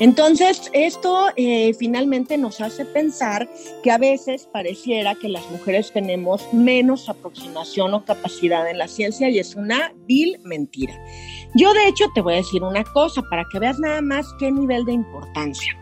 [0.00, 3.48] Entonces, esto eh, finalmente nos hace pensar
[3.82, 9.28] que a veces pareciera que las mujeres tenemos menos aproximación o capacidad en la ciencia
[9.28, 10.94] y es una vil mentira.
[11.54, 14.50] Yo de hecho te voy a decir una cosa para que veas nada más qué
[14.50, 15.76] nivel de importancia.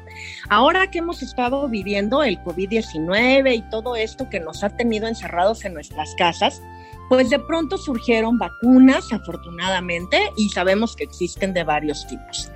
[0.48, 5.64] Ahora que hemos estado viviendo el COVID-19 y todo esto que nos ha tenido encerrados
[5.64, 6.62] en nuestras casas,
[7.08, 12.50] pues de pronto surgieron vacunas, afortunadamente, y sabemos que existen de varios tipos.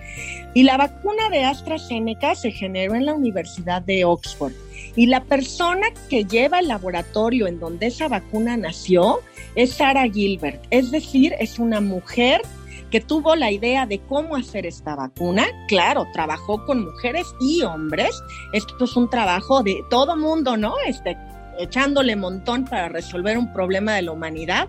[0.54, 4.52] Y la vacuna de AstraZeneca se generó en la Universidad de Oxford.
[4.96, 9.20] Y la persona que lleva el laboratorio en donde esa vacuna nació
[9.54, 12.42] es Sarah Gilbert, es decir, es una mujer
[12.90, 15.46] que tuvo la idea de cómo hacer esta vacuna.
[15.68, 18.10] Claro, trabajó con mujeres y hombres.
[18.52, 20.74] Esto es un trabajo de todo mundo, ¿no?
[20.86, 21.16] Este,
[21.58, 24.68] echándole montón para resolver un problema de la humanidad,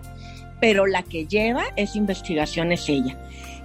[0.60, 3.16] pero la que lleva esa investigación es ella.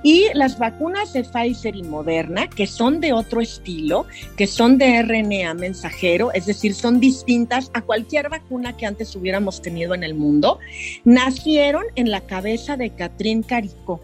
[0.04, 4.06] Y las vacunas de Pfizer y Moderna, que son de otro estilo,
[4.38, 9.64] que son de RNA mensajero, es decir, son distintas a cualquier vacuna que antes hubiéramos
[9.64, 10.60] tenido en el mundo,
[11.06, 14.00] nacieron en la cabeza de Catherine Carico,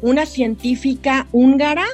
[0.00, 1.84] una científica húngara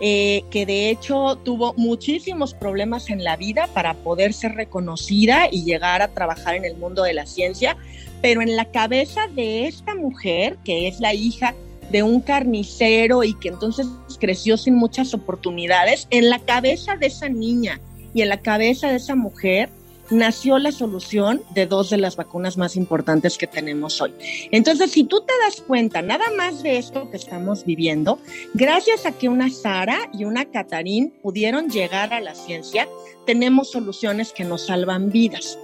[0.00, 5.64] eh, que de hecho tuvo muchísimos problemas en la vida para poder ser reconocida y
[5.64, 7.76] llegar a trabajar en el mundo de la ciencia,
[8.22, 11.54] pero en la cabeza de esta mujer, que es la hija
[11.90, 13.86] de un carnicero y que entonces
[14.18, 17.80] creció sin muchas oportunidades, en la cabeza de esa niña
[18.14, 19.70] y en la cabeza de esa mujer
[20.10, 24.12] nació la solución de dos de las vacunas más importantes que tenemos hoy.
[24.50, 28.18] Entonces, si tú te das cuenta nada más de esto que estamos viviendo,
[28.54, 32.88] gracias a que una Sara y una Catarín pudieron llegar a la ciencia,
[33.26, 35.58] tenemos soluciones que nos salvan vidas.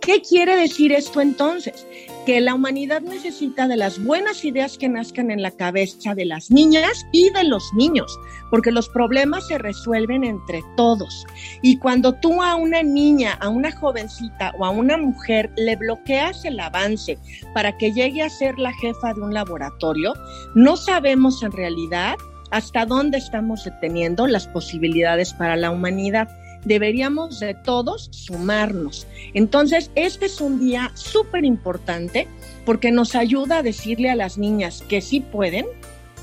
[0.00, 1.86] ¿Qué quiere decir esto entonces?
[2.24, 6.50] Que la humanidad necesita de las buenas ideas que nazcan en la cabeza de las
[6.50, 8.18] niñas y de los niños,
[8.50, 11.26] porque los problemas se resuelven entre todos.
[11.60, 16.46] Y cuando tú a una niña, a una jovencita o a una mujer le bloqueas
[16.46, 17.18] el avance
[17.52, 20.14] para que llegue a ser la jefa de un laboratorio,
[20.54, 22.16] no sabemos en realidad
[22.50, 26.28] hasta dónde estamos deteniendo las posibilidades para la humanidad
[26.64, 29.06] deberíamos de todos sumarnos.
[29.34, 32.28] Entonces, este es un día súper importante
[32.64, 35.66] porque nos ayuda a decirle a las niñas que sí pueden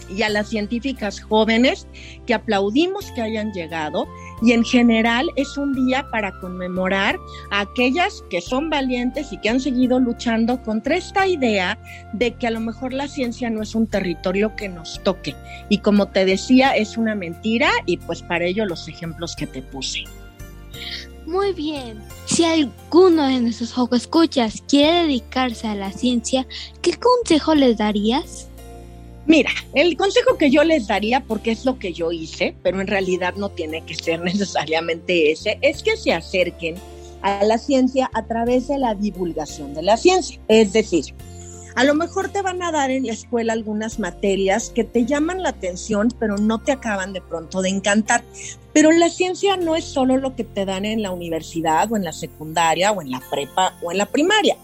[0.10, 1.88] y a las científicas jóvenes
[2.26, 4.08] que aplaudimos que hayan llegado
[4.42, 7.18] y en general es un día para conmemorar
[7.52, 11.78] a aquellas que son valientes y que han seguido luchando contra esta idea
[12.14, 15.36] de que a lo mejor la ciencia no es un territorio que nos toque
[15.70, 19.62] y como te decía es una mentira y pues para ello los ejemplos que te
[19.62, 20.04] puse.
[21.26, 22.02] Muy bien.
[22.26, 26.48] Si alguno de nuestros escuchas quiere dedicarse a la ciencia,
[26.82, 28.48] ¿qué consejo les darías?
[29.26, 32.88] Mira, el consejo que yo les daría, porque es lo que yo hice, pero en
[32.88, 36.76] realidad no tiene que ser necesariamente ese, es que se acerquen
[37.22, 40.40] a la ciencia a través de la divulgación de la ciencia.
[40.48, 41.14] Es decir,
[41.78, 45.44] a lo mejor te van a dar en la escuela algunas materias que te llaman
[45.44, 48.24] la atención, pero no te acaban de pronto de encantar.
[48.74, 52.04] Pero la ciencia no es solo lo que te dan en la universidad o en
[52.04, 54.58] la secundaria o en la prepa o en la primaria.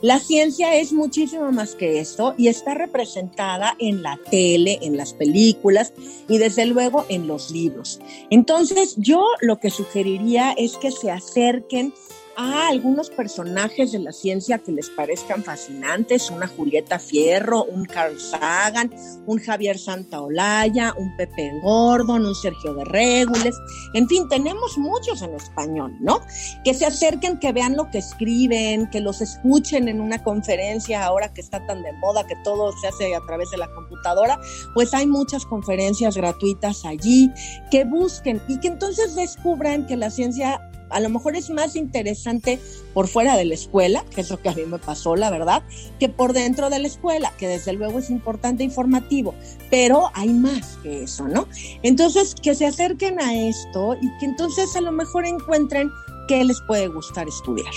[0.00, 5.12] La ciencia es muchísimo más que esto y está representada en la tele, en las
[5.12, 5.92] películas
[6.28, 7.98] y desde luego en los libros.
[8.30, 11.92] Entonces yo lo que sugeriría es que se acerquen
[12.40, 18.18] a algunos personajes de la ciencia que les parezcan fascinantes, una Julieta Fierro, un Carl
[18.18, 18.90] Sagan,
[19.26, 23.54] un Javier Santaolalla, un Pepe Gordon, un Sergio de Régules,
[23.92, 26.22] en fin, tenemos muchos en español, ¿no?
[26.64, 31.34] Que se acerquen, que vean lo que escriben, que los escuchen en una conferencia ahora
[31.34, 34.40] que está tan de moda, que todo se hace a través de la computadora,
[34.72, 37.30] pues hay muchas conferencias gratuitas allí,
[37.70, 42.60] que busquen y que entonces descubran que la ciencia a lo mejor es más interesante
[42.92, 45.62] por fuera de la escuela, que es lo que a mí me pasó, la verdad,
[45.98, 49.34] que por dentro de la escuela, que desde luego es importante e informativo,
[49.70, 51.46] pero hay más que eso, ¿no?
[51.82, 55.90] Entonces, que se acerquen a esto y que entonces a lo mejor encuentren
[56.28, 57.72] qué les puede gustar estudiar.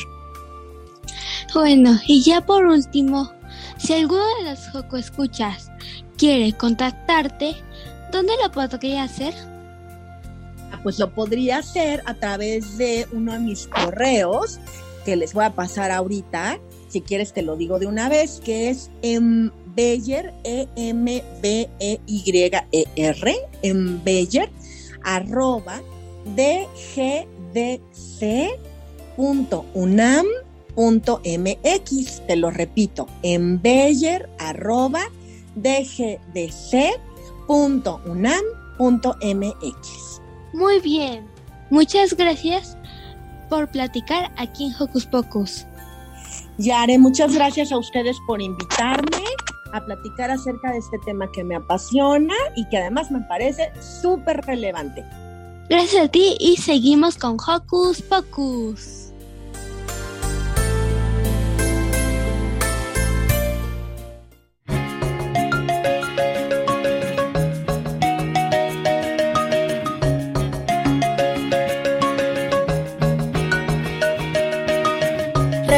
[1.53, 3.31] Bueno, y ya por último,
[3.77, 5.71] si alguno de los Joco escuchas
[6.17, 7.55] quiere contactarte,
[8.11, 9.52] ¿dónde lo podría hacer?
[10.83, 14.59] Pues lo podría hacer a través de uno de mis correos
[15.05, 16.59] que les voy a pasar ahorita.
[16.87, 20.95] Si quieres te lo digo de una vez, que es en Beyer, E-M-B-E-Y-E-R,
[23.63, 24.51] en Beyer,
[25.03, 25.81] arroba
[26.35, 27.27] dgdc.unam.mx.
[32.27, 35.01] Te lo repito, en Beyer, arroba
[35.55, 36.21] dgdc.unam.mx.
[40.53, 41.27] Muy bien.
[41.69, 42.77] Muchas gracias
[43.49, 45.65] por platicar aquí en Hocus Pocus.
[46.57, 49.23] Yare, muchas gracias a ustedes por invitarme
[49.73, 54.41] a platicar acerca de este tema que me apasiona y que además me parece súper
[54.45, 55.03] relevante.
[55.69, 59.02] Gracias a ti y seguimos con Hocus Pocus.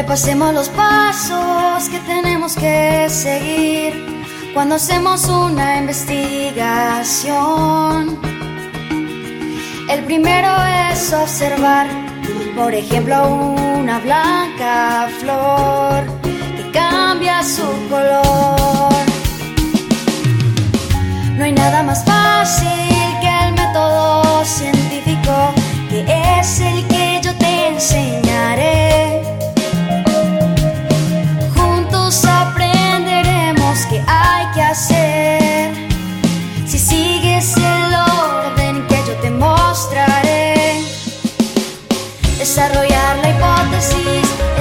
[0.06, 3.92] Repasemos los pasos que tenemos que seguir
[4.54, 8.20] cuando hacemos una investigación.
[9.90, 10.50] El primero
[10.92, 11.88] es observar,
[12.56, 13.28] por ejemplo,
[13.80, 16.04] una blanca flor
[16.56, 18.94] que cambia su color.
[21.36, 22.70] No hay nada más fácil
[23.22, 25.52] que el método científico,
[25.90, 26.06] que
[26.40, 28.95] es el que yo te enseñaré.
[42.56, 44.55] Desarrollar la hipótesis,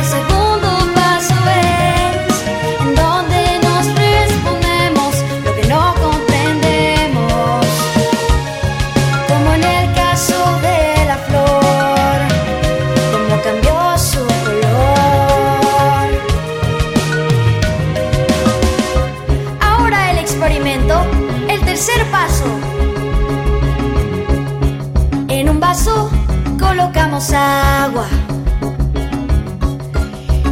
[27.15, 28.09] colocamos agua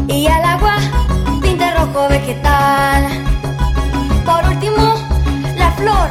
[0.06, 0.76] y al agua
[1.42, 3.04] tinte rojo vegetal.
[4.24, 4.94] Por último,
[5.56, 6.08] la flor.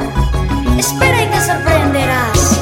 [0.78, 2.60] Espera y te sorprenderás.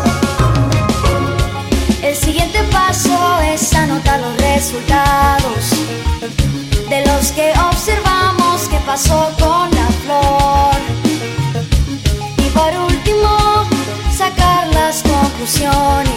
[2.03, 5.71] El siguiente paso es anotar los resultados
[6.89, 10.81] de los que observamos que pasó con la flor.
[12.37, 13.65] Y por último,
[14.17, 16.10] sacar las conclusiones.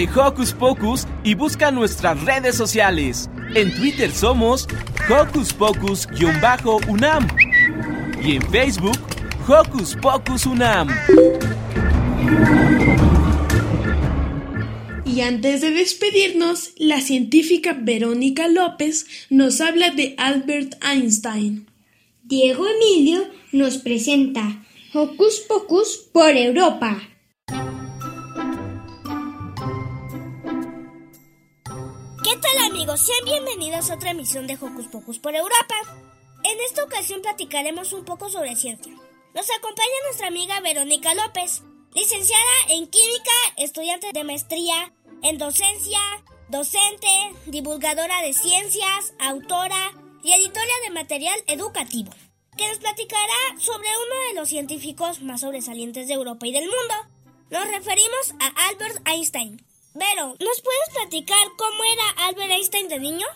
[0.00, 3.28] De Hocus Pocus y busca nuestras redes sociales.
[3.54, 4.66] En Twitter somos
[5.10, 7.28] Hocus Pocus-UNAM
[8.24, 8.98] y en Facebook
[9.46, 10.88] Hocus Pocus UNAM.
[15.04, 21.66] Y antes de despedirnos, la científica Verónica López nos habla de Albert Einstein.
[22.22, 27.02] Diego Emilio nos presenta Hocus Pocus por Europa.
[32.90, 33.00] Amigos?
[33.00, 35.74] Sean bienvenidos a otra emisión de Hocus Pocus por Europa.
[36.42, 38.92] En esta ocasión platicaremos un poco sobre ciencia.
[39.34, 41.62] Nos acompaña nuestra amiga Verónica López,
[41.94, 46.00] licenciada en química, estudiante de maestría en docencia,
[46.48, 47.08] docente,
[47.46, 49.92] divulgadora de ciencias, autora
[50.24, 52.10] y editora de material educativo,
[52.56, 56.94] que nos platicará sobre uno de los científicos más sobresalientes de Europa y del mundo.
[57.50, 59.64] Nos referimos a Albert Einstein.
[59.94, 63.26] Vero, ¿nos puedes platicar cómo era Albert Einstein de niño?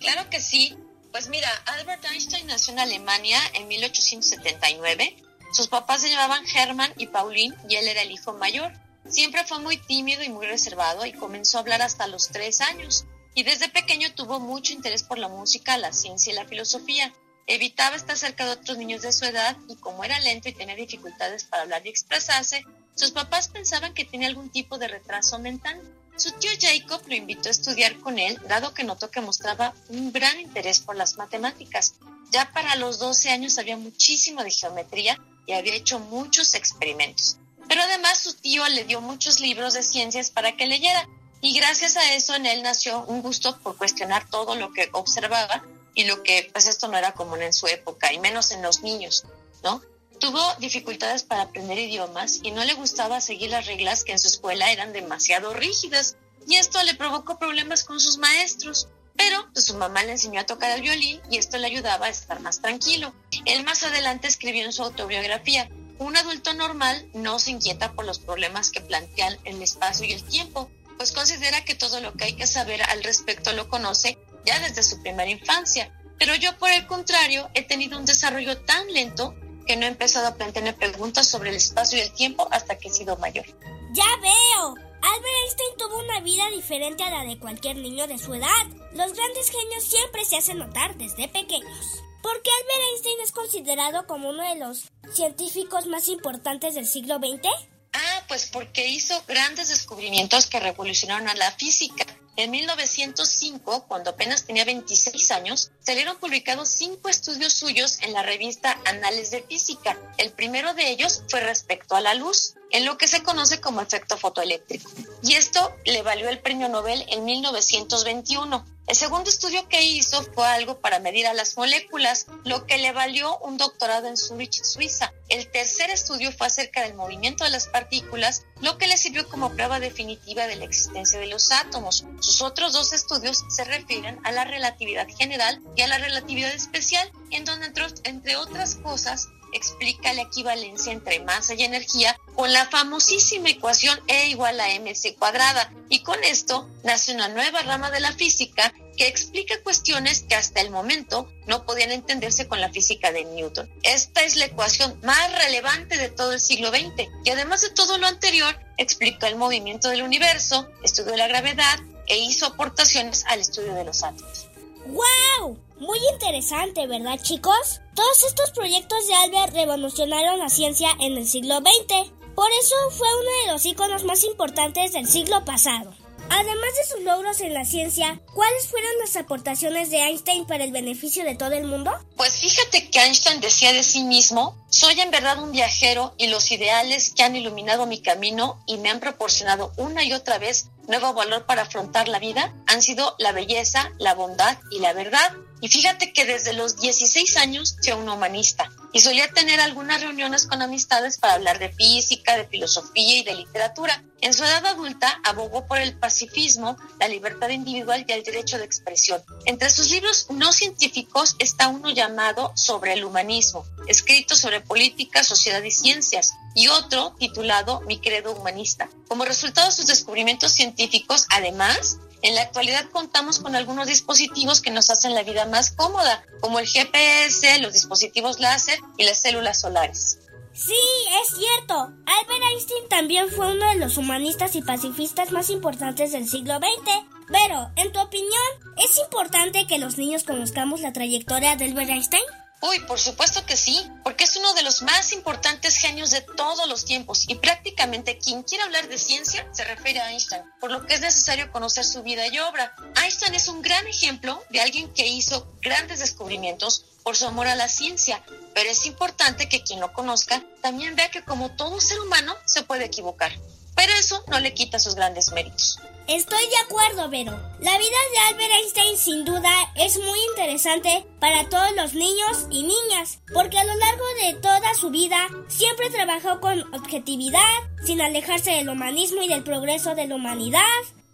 [0.00, 0.76] Claro que sí.
[1.12, 5.16] Pues mira, Albert Einstein nació en Alemania en 1879.
[5.52, 8.72] Sus papás se llamaban Hermann y Pauline y él era el hijo mayor.
[9.06, 13.04] Siempre fue muy tímido y muy reservado y comenzó a hablar hasta los tres años.
[13.34, 17.12] Y desde pequeño tuvo mucho interés por la música, la ciencia y la filosofía.
[17.46, 20.74] evitaba estar cerca de otros niños de su edad y como era lento y tenía
[20.74, 22.64] dificultades para hablar y expresarse,
[22.98, 25.80] sus papás pensaban que tenía algún tipo de retraso mental.
[26.18, 30.12] Su tío Jacob lo invitó a estudiar con él, dado que notó que mostraba un
[30.12, 31.94] gran interés por las matemáticas.
[32.32, 35.16] Ya para los 12 años sabía muchísimo de geometría
[35.46, 37.36] y había hecho muchos experimentos.
[37.68, 41.08] Pero además su tío le dio muchos libros de ciencias para que leyera
[41.40, 45.64] y gracias a eso en él nació un gusto por cuestionar todo lo que observaba
[45.94, 48.82] y lo que pues esto no era común en su época y menos en los
[48.82, 49.24] niños,
[49.62, 49.80] ¿no?
[50.20, 54.28] Tuvo dificultades para aprender idiomas y no le gustaba seguir las reglas que en su
[54.28, 56.16] escuela eran demasiado rígidas
[56.46, 58.88] y esto le provocó problemas con sus maestros.
[59.16, 62.10] Pero pues, su mamá le enseñó a tocar el violín y esto le ayudaba a
[62.10, 63.12] estar más tranquilo.
[63.44, 68.20] Él más adelante escribió en su autobiografía, un adulto normal no se inquieta por los
[68.20, 72.32] problemas que plantean el espacio y el tiempo, pues considera que todo lo que hay
[72.34, 75.92] que saber al respecto lo conoce ya desde su primera infancia.
[76.18, 79.34] Pero yo, por el contrario, he tenido un desarrollo tan lento
[79.68, 82.88] que no he empezado a plantearme preguntas sobre el espacio y el tiempo hasta que
[82.88, 83.44] he sido mayor.
[83.92, 84.74] Ya veo.
[85.00, 88.66] Albert Einstein tuvo una vida diferente a la de cualquier niño de su edad.
[88.94, 91.86] Los grandes genios siempre se hacen notar desde pequeños.
[92.22, 97.18] ¿Por qué Albert Einstein es considerado como uno de los científicos más importantes del siglo
[97.18, 97.48] XX?
[97.92, 102.06] Ah, pues porque hizo grandes descubrimientos que revolucionaron a la física.
[102.38, 108.80] En 1905, cuando apenas tenía 26 años, salieron publicados cinco estudios suyos en la revista
[108.84, 109.98] Anales de Física.
[110.18, 113.80] El primero de ellos fue respecto a la luz, en lo que se conoce como
[113.80, 114.90] efecto fotoeléctrico.
[115.22, 118.64] Y esto le valió el premio Nobel en 1921.
[118.86, 122.92] El segundo estudio que hizo fue algo para medir a las moléculas, lo que le
[122.92, 125.12] valió un doctorado en Zurich, Suiza.
[125.28, 129.52] El tercer estudio fue acerca del movimiento de las partículas, lo que le sirvió como
[129.52, 132.06] prueba definitiva de la existencia de los átomos.
[132.20, 137.12] Sus otros dos estudios se refieren a la relatividad general y a la relatividad especial,
[137.30, 142.66] en donde, entre, entre otras cosas, explica la equivalencia entre masa y energía con la
[142.66, 145.72] famosísima ecuación E igual a mc cuadrada.
[145.88, 150.60] Y con esto nace una nueva rama de la física que explica cuestiones que hasta
[150.60, 153.70] el momento no podían entenderse con la física de Newton.
[153.84, 157.96] Esta es la ecuación más relevante de todo el siglo XX y además de todo
[157.96, 161.78] lo anterior, explica el movimiento del universo, estudió la gravedad
[162.08, 164.47] e hizo aportaciones al estudio de los átomos.
[164.88, 165.58] ¡Wow!
[165.80, 167.80] Muy interesante, ¿verdad, chicos?
[167.94, 172.10] Todos estos proyectos de Albert revolucionaron la ciencia en el siglo XX.
[172.34, 175.92] Por eso fue uno de los íconos más importantes del siglo pasado.
[176.30, 180.72] Además de sus logros en la ciencia, ¿cuáles fueron las aportaciones de Einstein para el
[180.72, 181.92] beneficio de todo el mundo?
[182.16, 186.50] Pues fíjate que Einstein decía de sí mismo, soy en verdad un viajero y los
[186.50, 191.12] ideales que han iluminado mi camino y me han proporcionado una y otra vez nuevo
[191.14, 195.32] valor para afrontar la vida han sido la belleza, la bondad y la verdad.
[195.60, 200.46] Y fíjate que desde los 16 años fue un humanista y solía tener algunas reuniones
[200.46, 204.02] con amistades para hablar de física, de filosofía y de literatura.
[204.20, 208.64] En su edad adulta abogó por el pacifismo, la libertad individual y el derecho de
[208.64, 209.22] expresión.
[209.44, 215.62] Entre sus libros no científicos está uno llamado Sobre el humanismo, escrito sobre política, sociedad
[215.62, 218.88] y ciencias, y otro titulado Mi credo humanista.
[219.08, 224.70] Como resultado de sus descubrimientos científicos, además, en la actualidad contamos con algunos dispositivos que
[224.70, 229.60] nos hacen la vida más cómoda, como el GPS, los dispositivos láser y las células
[229.60, 230.18] solares.
[230.52, 230.74] Sí,
[231.22, 231.74] es cierto.
[231.74, 237.06] Albert Einstein también fue uno de los humanistas y pacifistas más importantes del siglo XX.
[237.28, 238.32] Pero, en tu opinión,
[238.76, 242.24] ¿es importante que los niños conozcamos la trayectoria de Albert Einstein?
[242.60, 246.66] Uy, por supuesto que sí, porque es uno de los más importantes genios de todos
[246.68, 250.84] los tiempos y prácticamente quien quiera hablar de ciencia se refiere a Einstein, por lo
[250.84, 252.74] que es necesario conocer su vida y obra.
[253.00, 257.54] Einstein es un gran ejemplo de alguien que hizo grandes descubrimientos por su amor a
[257.54, 258.22] la ciencia,
[258.54, 262.64] pero es importante que quien lo conozca también vea que como todo ser humano se
[262.64, 263.32] puede equivocar,
[263.78, 265.78] pero eso no le quita sus grandes méritos.
[266.08, 267.30] Estoy de acuerdo, Vero.
[267.60, 272.62] La vida de Albert Einstein sin duda es muy interesante para todos los niños y
[272.62, 277.40] niñas, porque a lo largo de toda su vida siempre trabajó con objetividad,
[277.84, 280.62] sin alejarse del humanismo y del progreso de la humanidad.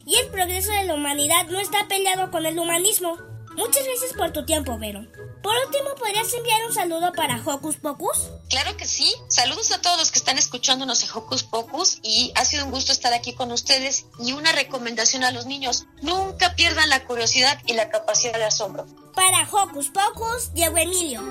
[0.06, 3.18] Y el progreso de la humanidad no está peleado con el humanismo.
[3.56, 5.06] Muchas gracias por tu tiempo, Vero.
[5.42, 8.30] Por último, ¿podrías enviar un saludo para Hocus Pocus?
[8.48, 9.14] Claro que sí.
[9.28, 12.92] Saludos a todos los que están escuchándonos en Hocus Pocus y ha sido un gusto
[12.92, 15.86] estar aquí con ustedes y una recomendación a los niños.
[16.02, 18.86] Nunca pierdan la curiosidad y la capacidad de asombro.
[19.14, 21.22] Para Hocus Pocus, Diego Emilio.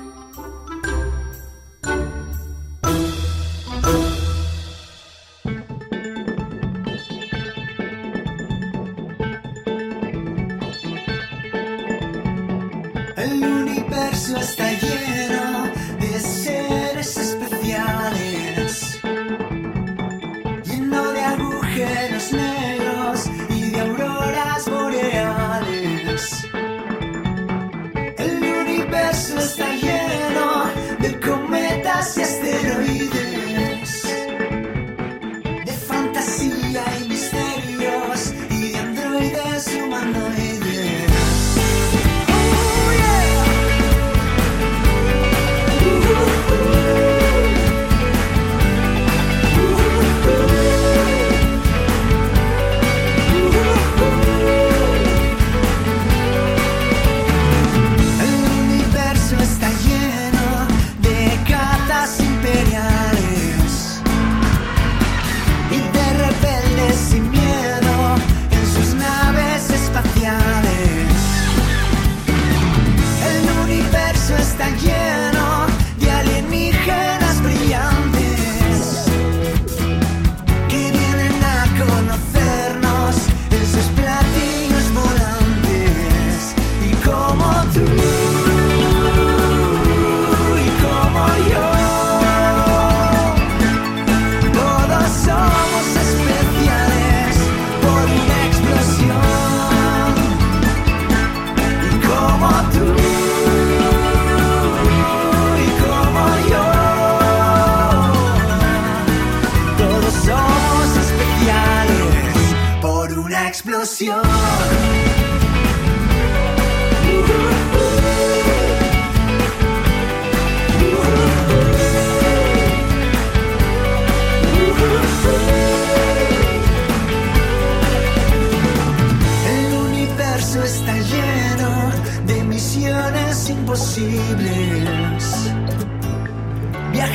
[14.36, 14.63] El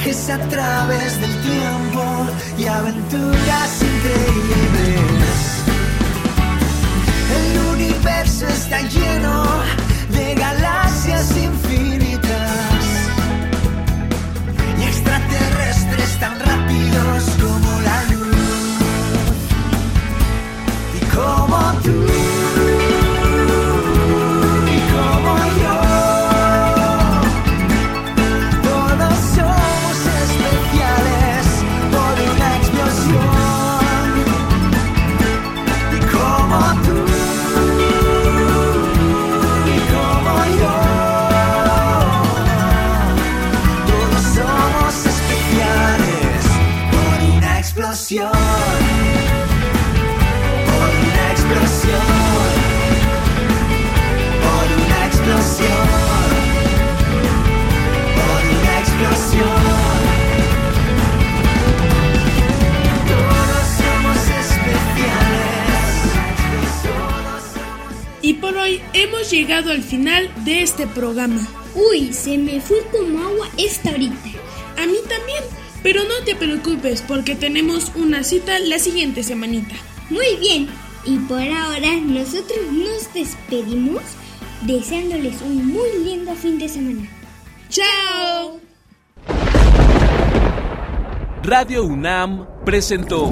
[0.02, 2.04] Viajes a través del tiempo
[2.58, 5.40] y aventuras increíbles.
[7.36, 9.44] El universo está lleno
[10.10, 12.86] de galaxias infinitas
[14.80, 18.38] y extraterrestres tan rápidos como la luz
[20.96, 22.29] y como tú
[69.30, 71.46] hemos llegado al final de este programa.
[71.76, 74.30] Uy, se me fue como agua esta ahorita.
[74.78, 75.44] A mí también,
[75.84, 79.76] pero no te preocupes porque tenemos una cita la siguiente semanita.
[80.10, 80.68] Muy bien,
[81.06, 84.02] y por ahora nosotros nos despedimos
[84.62, 87.08] deseándoles un muy lindo fin de semana.
[87.70, 88.60] ¡Chao!
[91.44, 93.32] Radio UNAM presentó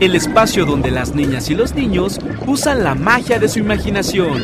[0.00, 4.42] el espacio donde las niñas y los niños usan la magia de su imaginación.